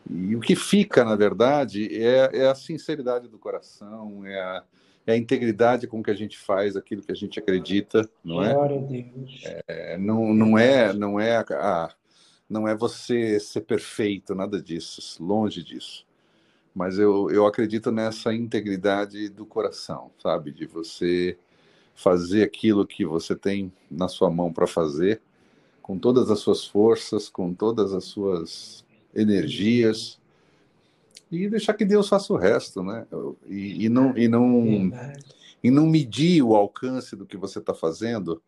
e, 0.09 0.35
o 0.35 0.39
que 0.39 0.55
fica, 0.55 1.03
na 1.03 1.15
verdade, 1.15 1.87
é, 1.95 2.29
é 2.33 2.47
a 2.47 2.55
sinceridade 2.55 3.27
do 3.27 3.37
coração, 3.37 4.25
é 4.25 4.39
a, 4.39 4.63
é 5.05 5.13
a 5.13 5.17
integridade 5.17 5.85
com 5.85 6.01
que 6.01 6.09
a 6.09 6.15
gente 6.15 6.37
faz 6.37 6.75
aquilo 6.75 7.01
que 7.01 7.11
a 7.11 7.15
gente 7.15 7.39
acredita, 7.39 8.09
não 8.23 8.43
é? 8.43 8.53
Glória 8.53 8.77
a 8.77 8.81
Deus. 8.81 9.43
É, 9.67 9.97
não, 9.97 10.33
não 10.33 10.57
é, 10.57 10.93
não 10.93 11.19
é 11.19 11.37
a, 11.37 11.45
a, 11.51 11.93
não 12.49 12.67
é 12.67 12.75
você 12.75 13.39
ser 13.39 13.61
perfeito, 13.61 14.33
nada 14.33 14.61
disso, 14.61 15.21
longe 15.23 15.61
disso. 15.61 16.05
Mas 16.73 16.97
eu, 16.97 17.29
eu 17.29 17.45
acredito 17.45 17.91
nessa 17.91 18.33
integridade 18.33 19.29
do 19.29 19.45
coração, 19.45 20.09
sabe? 20.17 20.51
De 20.51 20.65
você 20.65 21.37
fazer 21.95 22.43
aquilo 22.43 22.87
que 22.87 23.05
você 23.05 23.35
tem 23.35 23.71
na 23.89 24.07
sua 24.07 24.29
mão 24.29 24.51
para 24.51 24.67
fazer, 24.67 25.21
com 25.81 25.97
todas 25.97 26.31
as 26.31 26.39
suas 26.39 26.65
forças, 26.65 27.29
com 27.29 27.53
todas 27.53 27.93
as 27.93 28.05
suas 28.05 28.85
energias, 29.13 30.19
e 31.31 31.49
deixar 31.49 31.73
que 31.73 31.85
Deus 31.85 32.07
faça 32.07 32.31
o 32.31 32.37
resto, 32.37 32.83
né? 32.83 33.05
E, 33.47 33.85
e 33.85 33.89
não, 33.89 34.17
e, 34.17 34.27
não, 34.27 34.91
e 35.63 35.71
não 35.71 35.87
medir 35.87 36.43
o 36.43 36.55
alcance 36.55 37.15
do 37.15 37.25
que 37.25 37.35
você 37.35 37.59
está 37.59 37.73
fazendo 37.73 38.41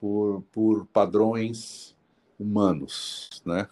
por, 0.00 0.42
por 0.50 0.86
padrões 0.86 1.94
humanos, 2.38 3.42
né? 3.44 3.68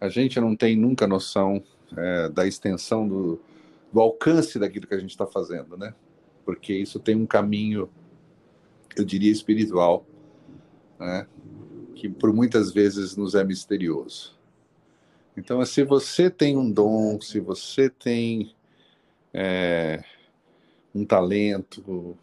A 0.00 0.08
gente 0.08 0.38
não 0.38 0.54
tem 0.54 0.76
nunca 0.76 1.06
noção 1.06 1.62
é, 1.96 2.28
da 2.28 2.46
extensão 2.46 3.08
do, 3.08 3.40
do 3.92 4.00
alcance 4.00 4.58
daquilo 4.58 4.86
que 4.86 4.94
a 4.94 4.98
gente 4.98 5.10
está 5.10 5.26
fazendo, 5.26 5.76
né? 5.76 5.94
Porque 6.44 6.74
isso 6.74 7.00
tem 7.00 7.16
um 7.16 7.26
caminho 7.26 7.88
eu 8.96 9.04
diria 9.04 9.32
espiritual, 9.32 10.06
né? 10.98 11.26
que 11.94 12.08
por 12.08 12.32
muitas 12.32 12.72
vezes 12.72 13.16
nos 13.16 13.34
é 13.34 13.44
misterioso. 13.44 14.34
Então, 15.36 15.64
se 15.64 15.82
você 15.82 16.30
tem 16.30 16.56
um 16.56 16.70
dom, 16.70 17.20
se 17.20 17.40
você 17.40 17.88
tem 17.88 18.54
é, 19.32 20.04
um 20.94 21.04
talento 21.04 22.16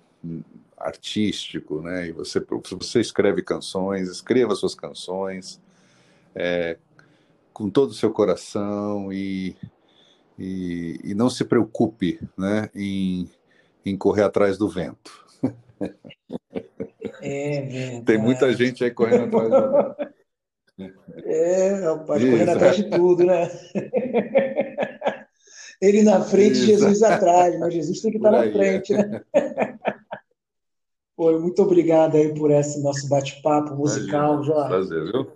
artístico, 0.78 1.82
né? 1.82 2.08
E 2.08 2.12
você, 2.12 2.40
você 2.40 3.02
escreve 3.02 3.42
canções, 3.42 4.10
escreva 4.10 4.56
suas 4.56 4.76
canções 4.76 5.60
é, 6.34 6.78
com 7.54 7.70
todo 7.70 7.92
o 7.92 7.96
seu 7.96 8.12
coração 8.12 9.12
e, 9.12 9.56
e, 10.40 11.00
e, 11.04 11.14
não 11.14 11.30
se 11.30 11.44
preocupe, 11.44 12.20
né? 12.38 12.70
Em, 12.74 13.30
em 13.86 13.98
correr 13.98 14.24
atrás 14.24 14.58
do 14.58 14.70
vento. 14.70 15.21
É 17.22 17.62
verdade. 17.62 18.06
Tem 18.06 18.18
muita 18.18 18.52
gente 18.54 18.84
aí 18.84 18.92
correndo 18.92 19.26
atrás 19.26 19.50
do... 19.50 20.12
É, 21.26 21.74
rapaz, 21.82 22.24
correndo 22.24 22.50
atrás 22.50 22.76
de 22.76 22.90
tudo, 22.90 23.24
né? 23.24 23.50
Ele 25.82 26.04
na 26.04 26.22
frente, 26.22 26.58
Isso. 26.58 26.66
Jesus 26.66 27.02
atrás, 27.04 27.60
mas 27.60 27.74
Jesus 27.74 28.02
tem 28.02 28.12
que 28.12 28.18
estar 28.18 28.32
na 28.32 28.52
frente, 28.52 28.94
né? 28.94 29.24
Pô, 31.16 31.40
muito 31.40 31.62
obrigado 31.62 32.16
aí 32.18 32.34
por 32.34 32.52
esse 32.52 32.82
nosso 32.82 33.08
bate-papo 33.08 33.76
musical, 33.76 34.44
Jorge. 34.44 34.70
Prazer, 34.70 35.12
viu? 35.12 35.28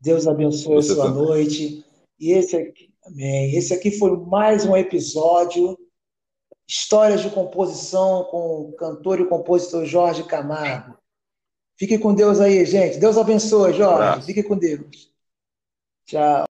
Deus 0.00 0.26
abençoe 0.26 0.74
Você 0.76 0.92
a 0.92 0.94
sua 0.96 1.06
também. 1.06 1.22
noite. 1.24 1.84
E 2.18 2.32
esse 2.32 2.56
aqui, 2.56 2.90
amém. 3.04 3.54
Esse 3.56 3.74
aqui 3.74 3.90
foi 3.92 4.16
mais 4.16 4.64
um 4.64 4.76
episódio 4.76 5.78
Histórias 6.68 7.20
de 7.20 7.30
composição 7.30 8.24
com 8.24 8.62
o 8.62 8.72
cantor 8.72 9.20
e 9.20 9.26
compositor 9.26 9.84
Jorge 9.84 10.24
Camargo. 10.24 10.96
Fique 11.78 11.98
com 11.98 12.14
Deus 12.14 12.40
aí, 12.40 12.64
gente. 12.64 12.98
Deus 12.98 13.16
abençoe, 13.18 13.74
Jorge. 13.74 14.26
Fique 14.26 14.42
com 14.42 14.56
Deus. 14.56 15.12
Tchau. 16.06 16.45